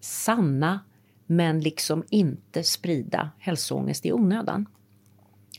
[0.00, 0.80] sanna
[1.26, 4.66] men liksom inte sprida hälsoångest i onödan?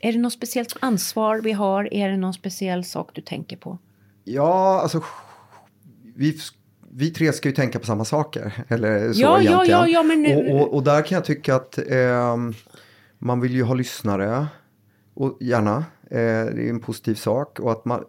[0.01, 1.93] Är det något speciellt ansvar vi har?
[1.93, 3.77] Är det någon speciell sak du tänker på?
[4.23, 5.03] Ja, alltså
[6.15, 6.37] vi,
[6.95, 8.53] vi tre ska ju tänka på samma saker.
[8.67, 9.79] Eller så Ja, egentligen.
[9.79, 12.53] ja, ja, men nu- och, och, och där kan jag tycka att ehm,
[13.19, 14.47] man vill ju ha lyssnare.
[15.15, 15.77] Och gärna,
[16.09, 16.17] eh,
[16.55, 17.59] det är en positiv sak.
[17.59, 18.03] Och att man,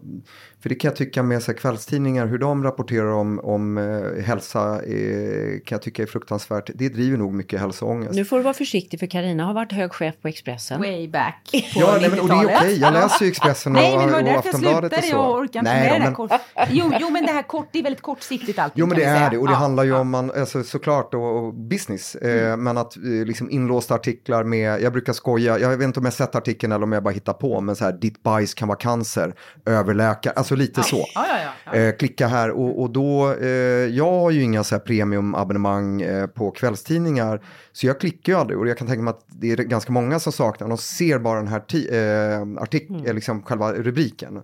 [0.64, 4.24] för det kan jag tycka med så här, kvällstidningar, hur de rapporterar om, om eh,
[4.24, 6.70] hälsa eh, kan jag tycka är fruktansvärt.
[6.74, 8.12] Det driver nog mycket hälsoångest.
[8.14, 10.80] Nu får du vara försiktig för Karina har varit hög chef på Expressen.
[10.80, 12.58] Way back på Ja, nej, men, och det är 90-talet.
[12.60, 12.78] okej.
[12.80, 15.10] Jag läser ju Expressen och, Nej, men det var och Aftonbladet och så.
[15.16, 16.32] Jag orkar inte Nej, med då, det men- kort.
[16.70, 18.80] Jo, jo, men det här kort, det är väldigt kortsiktigt allting.
[18.80, 19.98] Jo men det är det och det Ja, handlar ju ja.
[19.98, 22.14] om man, alltså, såklart då, och business.
[22.14, 22.64] Eh, Mm.
[22.64, 26.14] men att eh, liksom inlåsta artiklar med, jag brukar skoja, jag vet inte om jag
[26.14, 28.78] sett artikeln eller om jag bara hittar på, men så här, ditt bajs kan vara
[28.78, 29.34] cancer,
[29.66, 30.96] överläkare, alltså lite så.
[31.14, 31.78] Ja, ja, ja, ja.
[31.78, 33.48] Eh, klicka här och, och då, eh,
[33.96, 37.42] jag har ju inga så här premiumabonnemang eh, på kvällstidningar.
[37.72, 40.18] Så jag klickar ju aldrig och jag kan tänka mig att det är ganska många
[40.20, 44.42] som saknar, de ser bara den här eh, artik- eh, liksom själva rubriken.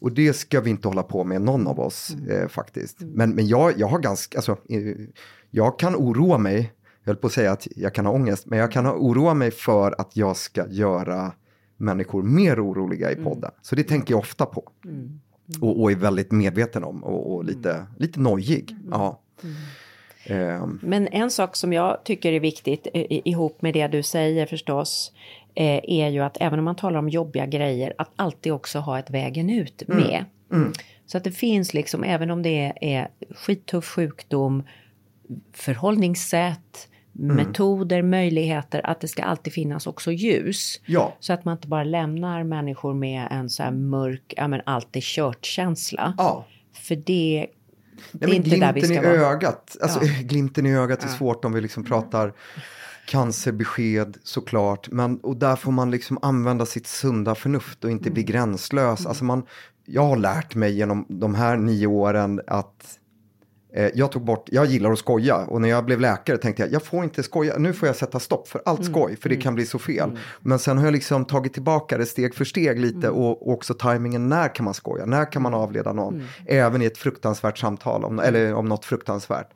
[0.00, 2.96] Och det ska vi inte hålla på med, någon av oss eh, faktiskt.
[3.00, 4.78] Men, men jag, jag har ganska, alltså, eh,
[5.50, 6.72] jag kan oroa mig,
[7.04, 9.34] jag höll på att säga att jag kan ha ångest, men jag kan ha oroa
[9.34, 11.32] mig för att jag ska göra
[11.76, 13.50] människor mer oroliga i podden.
[13.62, 14.72] Så det tänker jag ofta på.
[15.60, 18.76] Och, och är väldigt medveten om och, och lite, lite nojig.
[18.90, 19.20] Ja.
[20.24, 24.46] Ehm, Men en sak som jag tycker är viktigt eh, ihop med det du säger
[24.46, 25.12] förstås
[25.54, 28.98] eh, är ju att även om man talar om jobbiga grejer att alltid också ha
[28.98, 30.24] ett vägen ut med.
[31.06, 34.62] Så att det finns liksom, även om det är skittuff sjukdom,
[35.52, 36.88] förhållningssätt,
[37.18, 40.80] metoder, möjligheter, att det ska alltid finnas också ljus.
[40.86, 44.60] ja, Så att man inte bara lämnar människor med en så här mörk, ja men
[44.66, 46.14] allt är kört-känsla.
[46.18, 46.46] ja.
[46.72, 47.02] För det,
[48.12, 51.08] det Nej, är men inte där vi glimten i ögat, alltså glimten i ögat är
[51.08, 52.32] svårt om vi liksom pratar
[53.06, 54.88] cancerbesked såklart.
[54.90, 59.06] Men, och där får man liksom använda sitt sunda förnuft och inte bli gränslös.
[59.06, 59.42] Alltså man,
[59.84, 62.98] jag har lärt mig genom de här nio åren att
[63.94, 65.36] jag tog bort, jag gillar att skoja.
[65.36, 68.20] Och när jag blev läkare tänkte jag, jag får inte skoja, nu får jag sätta
[68.20, 70.18] stopp för allt skoj för det kan bli så fel.
[70.40, 73.74] Men sen har jag liksom tagit tillbaka det steg för steg lite och, och också
[73.74, 78.04] tajmingen, när kan man skoja, när kan man avleda någon, även i ett fruktansvärt samtal,
[78.04, 79.50] om, eller om något fruktansvärt.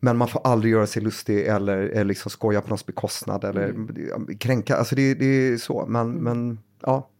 [0.00, 3.74] Men man får aldrig göra sig lustig eller, eller liksom skoja på någons bekostnad eller
[4.38, 7.10] kränka, alltså det, det är så, men, men ja.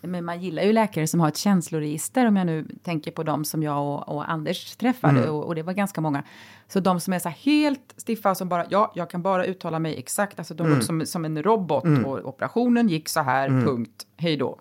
[0.00, 3.44] Men man gillar ju läkare som har ett känsloregister, om jag nu tänker på dem
[3.44, 5.30] som jag och, och Anders träffade, Mm.
[5.34, 6.22] och, och det var ganska många.
[6.68, 9.78] Så de som är så här helt stiffa, som bara, ja, jag kan bara uttala
[9.78, 10.74] mig exakt, alltså de Mm.
[10.74, 14.58] låter som, som en robot, och operationen gick så här, punkt, hej då.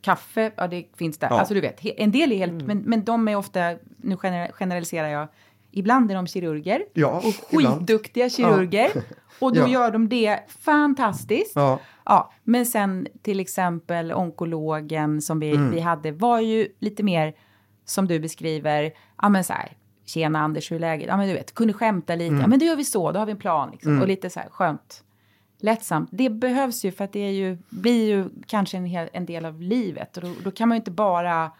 [0.00, 1.28] Kaffe, ja det finns där.
[1.30, 1.38] Ja.
[1.38, 3.60] Alltså du vet, en del är helt, men, men de är ofta,
[3.96, 5.28] nu gener- generaliserar jag,
[5.70, 7.78] ibland är de kirurger, Ja, och ibland.
[7.78, 8.90] skitduktiga kirurger,
[9.38, 9.68] och då Ja.
[9.68, 11.52] gör de det fantastiskt.
[11.54, 11.80] Ja.
[12.04, 15.70] Ja, men sen till exempel onkologen som vi, Mm.
[15.70, 17.34] vi hade var ju lite mer
[17.84, 19.72] som du beskriver, ja men så här,
[20.06, 21.06] tjena Anders hur är läget?
[21.08, 22.40] Ja men du vet, kunde skämta lite, Mm.
[22.40, 24.00] ja men då gör vi så, då har vi en plan liksom.
[24.02, 25.02] Och lite så här skönt,
[25.60, 26.08] lättsamt.
[26.12, 29.44] Det behövs ju för att det är ju, blir ju kanske en, hel, en del
[29.44, 31.50] av livet och då, då kan man ju inte bara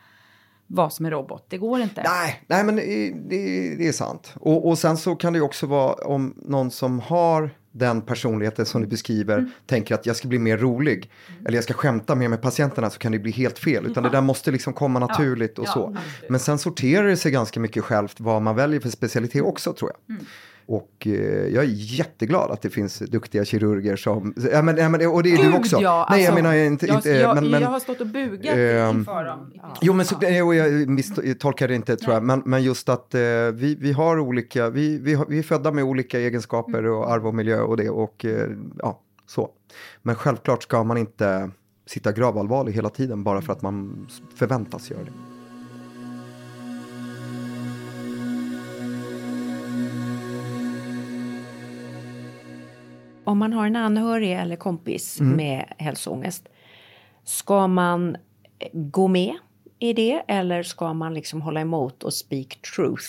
[0.66, 2.02] vara som en robot, det går inte.
[2.06, 4.34] Nej, nej men det, det, det är sant.
[4.40, 8.66] Och, och sen så kan det ju också vara om någon som har den personligheten
[8.66, 11.10] som du beskriver tänker att jag ska bli mer rolig
[11.46, 13.86] eller jag ska skämta mer med patienterna så kan det bli helt fel.
[13.86, 15.86] Utan det där måste liksom komma naturligt och ja, så.
[15.86, 16.30] absolut.
[16.30, 19.92] Men sen sorterar det sig ganska mycket självt vad man väljer för specialitet också tror
[20.06, 20.18] jag.
[20.68, 21.12] Och eh,
[21.54, 25.32] jag är jätteglad att det finns duktiga kirurger som, ja, men, ja, men, och det
[25.32, 25.80] är du Gud, också.
[25.80, 28.06] ja, Nej, jag alltså, menar inte, jag, inte jag, men, men, jag har stått och
[28.06, 29.52] bugat ehm, inför dem.
[29.80, 33.14] Jo, men så, eh, och jag misstolkar det inte tror jag, men, men just att
[33.14, 33.20] eh,
[33.52, 37.26] vi, vi har olika, vi, vi, har, vi är födda med olika egenskaper och arv
[37.26, 39.50] och miljö och det och eh, ja, så.
[40.02, 41.50] Men självklart ska man inte
[41.86, 45.37] sitta gravallvarlig hela tiden bara för att man förväntas göra det.
[53.28, 56.48] Om man har en anhörig eller kompis med hälsoångest,
[57.24, 58.16] ska man
[58.58, 59.34] eh, gå med
[59.78, 63.06] i det eller ska man liksom hålla emot och speak truth?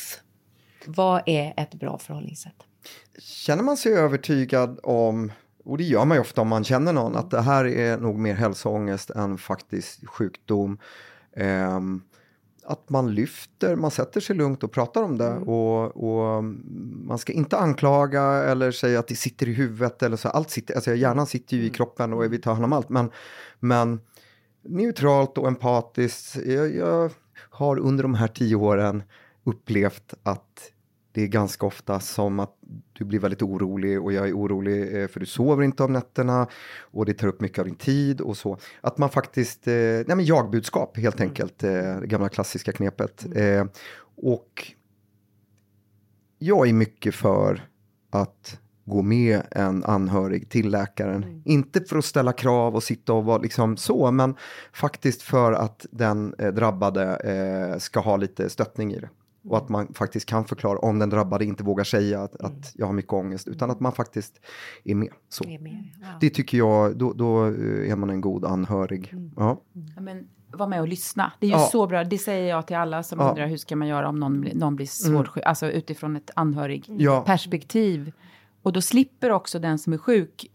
[0.86, 2.56] Vad är ett bra förhållningssätt?
[3.20, 5.32] Känner man sig övertygad om,
[5.64, 8.16] och det gör man ju ofta om man känner någon, att det här är nog
[8.20, 10.78] mer hälsoångest än faktisk sjukdom.
[11.36, 12.02] ehm,
[12.70, 16.44] att man lyfter, man sätter sig lugnt och pratar om det och, och
[17.04, 20.30] man ska inte anklaga eller säga att det sitter i huvudet eller så.
[20.30, 22.90] Allt sitter, alltså hjärnan sitter ju i kroppen och vi tar hand om allt.
[22.90, 23.12] Men,
[23.60, 24.00] men
[24.62, 26.36] neutralt och empatiskt.
[26.46, 29.04] Jag, jag har under de här tio åren
[29.44, 30.72] upplevt att
[31.20, 32.56] det är ganska ofta som att
[32.94, 36.48] du blir väldigt orolig och jag är orolig eh, för du sover inte om nätterna
[36.82, 38.58] och det tar upp mycket av din tid och så.
[38.82, 43.26] Att man faktiskt, eh, nej men jag-budskap helt enkelt, eh, det gamla klassiska knepet.
[43.36, 43.66] Eh,
[44.16, 44.74] och
[46.40, 47.68] jag är mycket för
[48.10, 51.42] att gå med en anhörig till läkaren.
[51.46, 54.36] Inte för att ställa krav och sitta och vara liksom så, men
[54.74, 59.10] faktiskt för att den eh, drabbade eh, ska ha lite stöttning i det.
[59.44, 62.86] Och att man faktiskt kan förklara om den drabbade inte vågar säga att, att jag
[62.86, 64.40] har mycket ångest, utan att man faktiskt
[64.84, 65.10] är med.
[65.30, 65.44] Så.
[65.44, 66.08] Det är med, ja.
[66.22, 69.14] Det tycker jag, då, då eh, är man en god anhörig.
[69.36, 69.62] Ja.
[69.96, 71.32] Ja, men, var med och lyssna.
[71.40, 71.68] Det är ju Ja.
[71.72, 72.04] så bra.
[72.04, 73.24] Det säger jag till alla som Ja.
[73.26, 73.32] Mm.
[73.32, 75.44] undrar hur ska man göra om någon, blir- någon blir svårt sjuk.
[75.46, 76.42] Alltså utifrån ett Ja.
[76.42, 78.12] anhörigperspektiv.
[78.62, 80.46] Och då slipper också den som är sjuk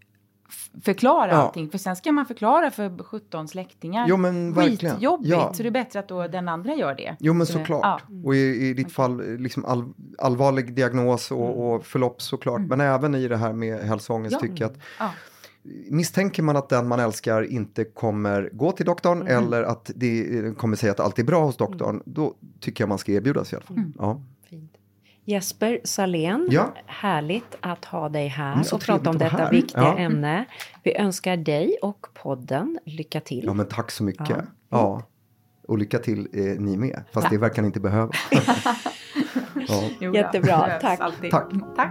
[0.85, 1.37] förklara Ja.
[1.37, 1.71] allting.
[1.71, 4.07] För sen ska man förklara för 17 släktingar.
[4.09, 4.95] Jo, men verkligen.
[4.95, 5.31] Skitjobbigt.
[5.31, 5.53] Ja.
[5.55, 7.17] Så det är bättre att då den andra gör det.
[7.21, 7.81] Jo men såklart.
[7.83, 8.01] Ja.
[8.25, 8.39] Och i,
[8.69, 12.61] i ditt fall eh, liksom all, allvarlig diagnos och, och förlopp såklart.
[12.61, 14.41] Men även i det här med hälsoångest Ja.
[14.41, 15.11] tycker jag att Ja.
[15.91, 20.53] misstänker man att den man älskar inte kommer gå till doktorn eller att det eh,
[20.53, 23.57] kommer säga att allt är bra hos doktorn, då tycker jag man ska erbjudas i
[23.57, 23.77] alla fall.
[23.99, 24.23] Ja.
[25.25, 26.75] Jesper Salén, Ja.
[26.87, 29.51] härligt att ha dig här Mm, och prata om detta här.
[29.51, 29.99] viktiga Ja.
[29.99, 30.45] ämne.
[30.83, 33.45] Vi önskar dig och podden lycka till.
[33.45, 34.29] ja men tack så mycket.
[34.31, 34.37] Ja.
[34.71, 35.03] Ja.
[35.69, 38.13] Och lycka till eh, ni med, fast det verkar ni inte behöva.
[40.15, 40.99] Jättebra, tack.
[41.31, 41.51] Tack.
[41.77, 41.91] tack.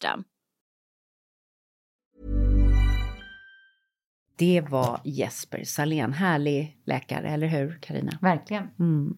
[4.37, 8.11] Det var Jesper Salén, härlig läkare, eller hur Karina?
[8.21, 8.67] Verkligen.
[8.79, 9.17] Mm.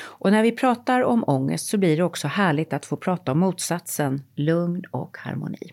[0.00, 3.38] Och när vi pratar om ångest så blir det också härligt att få prata om
[3.38, 5.72] motsatsen, lugn och harmoni.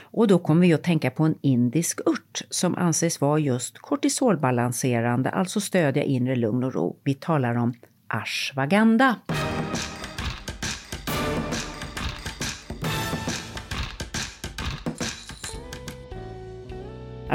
[0.00, 5.30] Och då kommer vi att tänka på en indisk ört som anses vara just kortisolbalanserande,
[5.30, 7.00] alltså stödja inre lugn och ro.
[7.04, 7.74] Vi talar om
[8.06, 9.16] ashwagandha.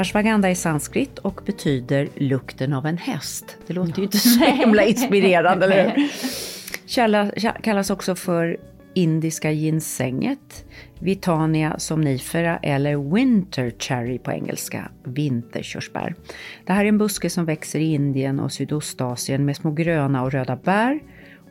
[0.00, 3.56] Ashwagandha är sanskrit och betyder lukten av en häst.
[3.66, 7.62] Det låter ju inte så himla inspirerande, eller hur?
[7.62, 8.56] Kallas också för
[8.94, 10.64] indiska ginsänget,
[10.98, 16.14] Vitania somnifera eller winter cherry på engelska, vinterkörsbär.
[16.66, 20.32] Det här är en buske som växer i Indien och Sydostasien med små gröna och
[20.32, 21.00] röda bär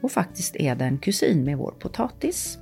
[0.02, 2.59] och faktiskt är den kusin med vår potatis.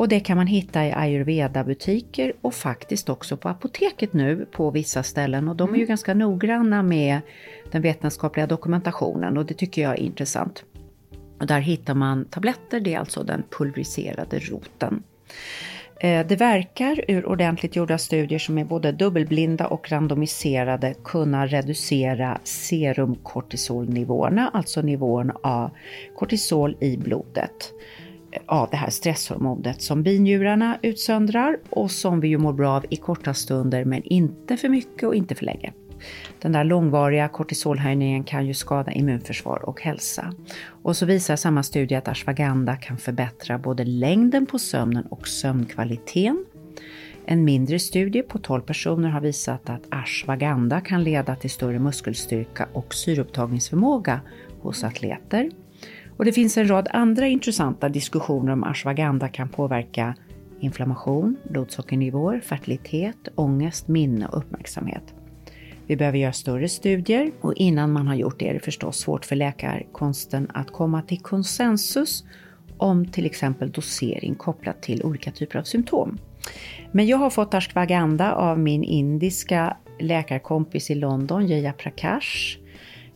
[0.00, 5.02] Och det kan man hitta i ayurveda-butiker och faktiskt också på apoteket nu på vissa
[5.02, 5.48] ställen.
[5.48, 5.88] Och de är ju mm.
[5.88, 7.20] ganska noggranna med
[7.70, 10.64] den vetenskapliga dokumentationen och det tycker jag är intressant.
[11.40, 15.02] Och där hittar man tabletter, det är alltså den pulveriserade roten.
[16.00, 22.40] Eh, det verkar ur ordentligt gjorda studier som är både dubbelblinda och randomiserade kunna reducera
[22.44, 25.70] serumkortisolnivåerna, alltså nivån av
[26.16, 27.72] kortisol i blodet
[28.46, 32.96] av det här stresshormonet som binjurarna utsöndrar och som vi ju mår bra av i
[32.96, 35.72] korta stunder men inte för mycket och inte för länge.
[36.40, 40.34] Den där långvariga kortisolhöjningen kan ju skada immunförsvar och hälsa.
[40.82, 46.44] Och så visar samma studie att ashwagandha kan förbättra både längden på sömnen och sömnkvaliteten.
[47.26, 52.68] En mindre studie på 12 personer har visat att ashwagandha kan leda till större muskelstyrka
[52.72, 54.20] och syreupptagningsförmåga
[54.60, 55.50] hos atleter.
[56.20, 60.14] Och det finns en rad andra intressanta diskussioner om ashwagandha kan påverka
[60.60, 65.14] inflammation, blodsockernivåer, fertilitet, ångest, minne och uppmärksamhet.
[65.86, 69.24] Vi behöver göra större studier och innan man har gjort det är det förstås svårt
[69.24, 72.24] för läkarkonsten att komma till konsensus
[72.76, 76.18] om till exempel dosering kopplat till olika typer av symptom.
[76.92, 82.58] Men jag har fått ashwagandha av min indiska läkarkompis i London, Jaya Prakash.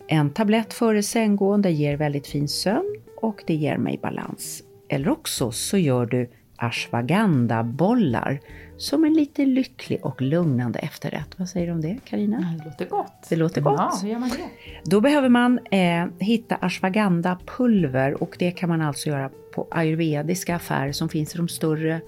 [0.09, 4.63] En tablett före sänggående ger väldigt fin sömn och det ger mig balans.
[4.89, 8.41] Eller också så gör du ashwagandha-bollar
[8.77, 11.39] som en lite lycklig och lugnande efterrätt.
[11.39, 12.59] Vad säger du om det Karina?
[12.59, 13.27] Det låter gott.
[13.29, 13.75] Det låter gott.
[13.79, 14.91] Ja, hur gör man det?
[14.91, 20.93] Då behöver man eh, hitta ashwagandha-pulver och det kan man alltså göra på ayurvediska affärer
[20.93, 22.01] som finns i de större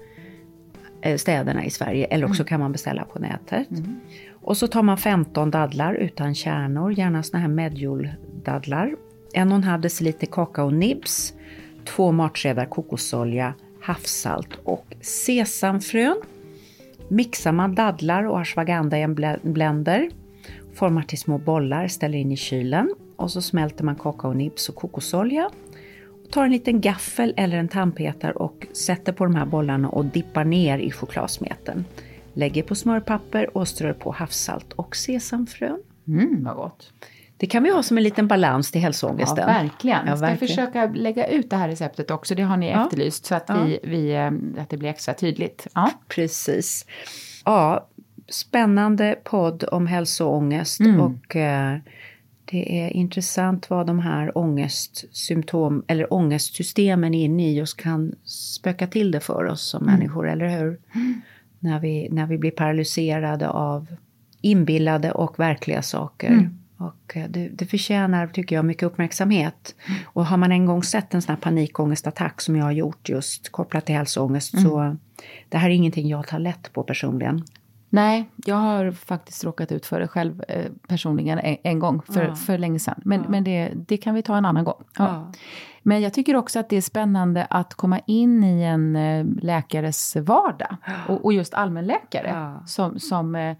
[1.01, 2.47] eh, städerna i Sverige eller också mm.
[2.47, 3.71] kan man beställa på nätet.
[3.71, 3.99] Mm.
[4.47, 8.95] Och så tar man 15 dadlar utan kärnor, gärna såna här medjool-dadlar.
[9.33, 11.33] En och en halv deciliter kakaonibs,
[11.85, 16.21] två matskedar kokosolja, havssalt och sesamfrön.
[17.07, 20.09] Mixar man dadlar och ashwagandha i en blender,
[20.73, 25.49] formar till små bollar, ställer in i kylen och så smälter man kakaonibs och kokosolja.
[26.31, 30.45] tar en liten gaffel eller en tandpetare och sätter på de här bollarna och dippar
[30.45, 31.85] ner i chokladsmeten.
[32.37, 35.83] Lägger på smörpapper och strör på havssalt och sesamfrön.
[36.07, 36.93] Mm, vad gott!
[37.37, 39.37] Det kan vi ha som en liten balans till hälsoångesten.
[39.37, 40.07] Ja, verkligen.
[40.07, 40.47] Jag ska verkligen.
[40.47, 42.83] försöka lägga ut det här receptet också, det har ni ja.
[42.83, 43.63] efterlyst, så att, ja.
[43.63, 45.67] vi, vi, eh, att det blir extra tydligt.
[45.73, 45.91] Ja.
[46.07, 46.85] Precis.
[47.45, 47.87] Ja,
[48.29, 51.01] spännande podd om hälsoångest mm.
[51.01, 51.77] och eh,
[52.45, 59.11] det är intressant vad de här ångestsymptom eller ångestsystemen inne i oss kan spöka till
[59.11, 59.93] det för oss som mm.
[59.93, 60.79] människor, eller hur?
[60.95, 61.21] Mm.
[61.59, 63.87] När, vi, när vi blir paralyserade av
[64.41, 66.27] inbillade och verkliga saker.
[66.27, 66.59] Mm.
[66.77, 69.75] Och eh, det, det förtjänar, tycker jag, mycket uppmärksamhet.
[69.87, 69.99] Mm.
[70.05, 73.49] Och har man en gång sett en sån här panikångestattack som jag har gjort just
[73.51, 74.65] kopplat till hälsoångest mm.
[74.65, 74.97] så
[75.49, 77.43] det här är ingenting jag tar lätt på personligen.
[77.89, 82.23] Nej, jag har faktiskt råkat ut för det själv eh, personligen en, en, gång för,
[82.23, 82.35] ja.
[82.35, 83.01] för länge sedan.
[83.05, 83.29] Men, ja.
[83.29, 84.83] men det, det kan vi ta en annan gång.
[84.97, 85.31] Ja.
[85.83, 90.15] Men jag tycker också att det är spännande att komma in i en eh, läkares
[90.15, 90.75] vardag.
[91.07, 93.57] Och, och just allmänläkare som, som eh,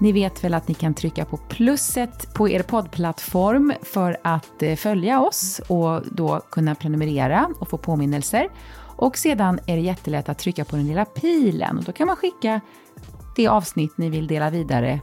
[0.00, 4.76] Ni vet väl att ni kan trycka på plusset på er poddplattform för att eh,
[4.76, 8.48] följa oss och då kunna prenumerera och få påminnelser.
[8.96, 12.16] Och sedan är det jättelätt att trycka på den lilla pilen och då kan man
[12.16, 12.60] skicka
[13.36, 15.00] det avsnitt ni vill dela vidare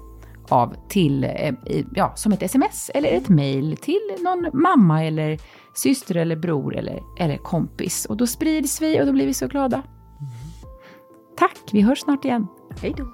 [0.50, 1.54] av till, eh,
[1.96, 5.40] ja, som ett sms eller ett mail till någon mamma eller
[5.82, 8.06] syster eller bror eller, eller kompis.
[8.06, 9.84] Och då sprids vi och då blir vi så glada.
[11.38, 12.48] Tack, vi hörs snart igen.
[12.82, 13.08] Hej då!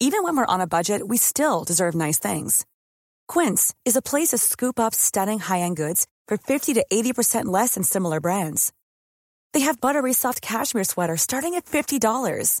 [0.00, 2.66] Even when we're on a budget, we still deserve nice things.
[3.26, 7.74] Quince is a place to scoop up stunning high-end goods for 50 to 80% less
[7.74, 8.72] than similar brands.
[9.54, 12.60] They have buttery soft cashmere sweaters starting at $50,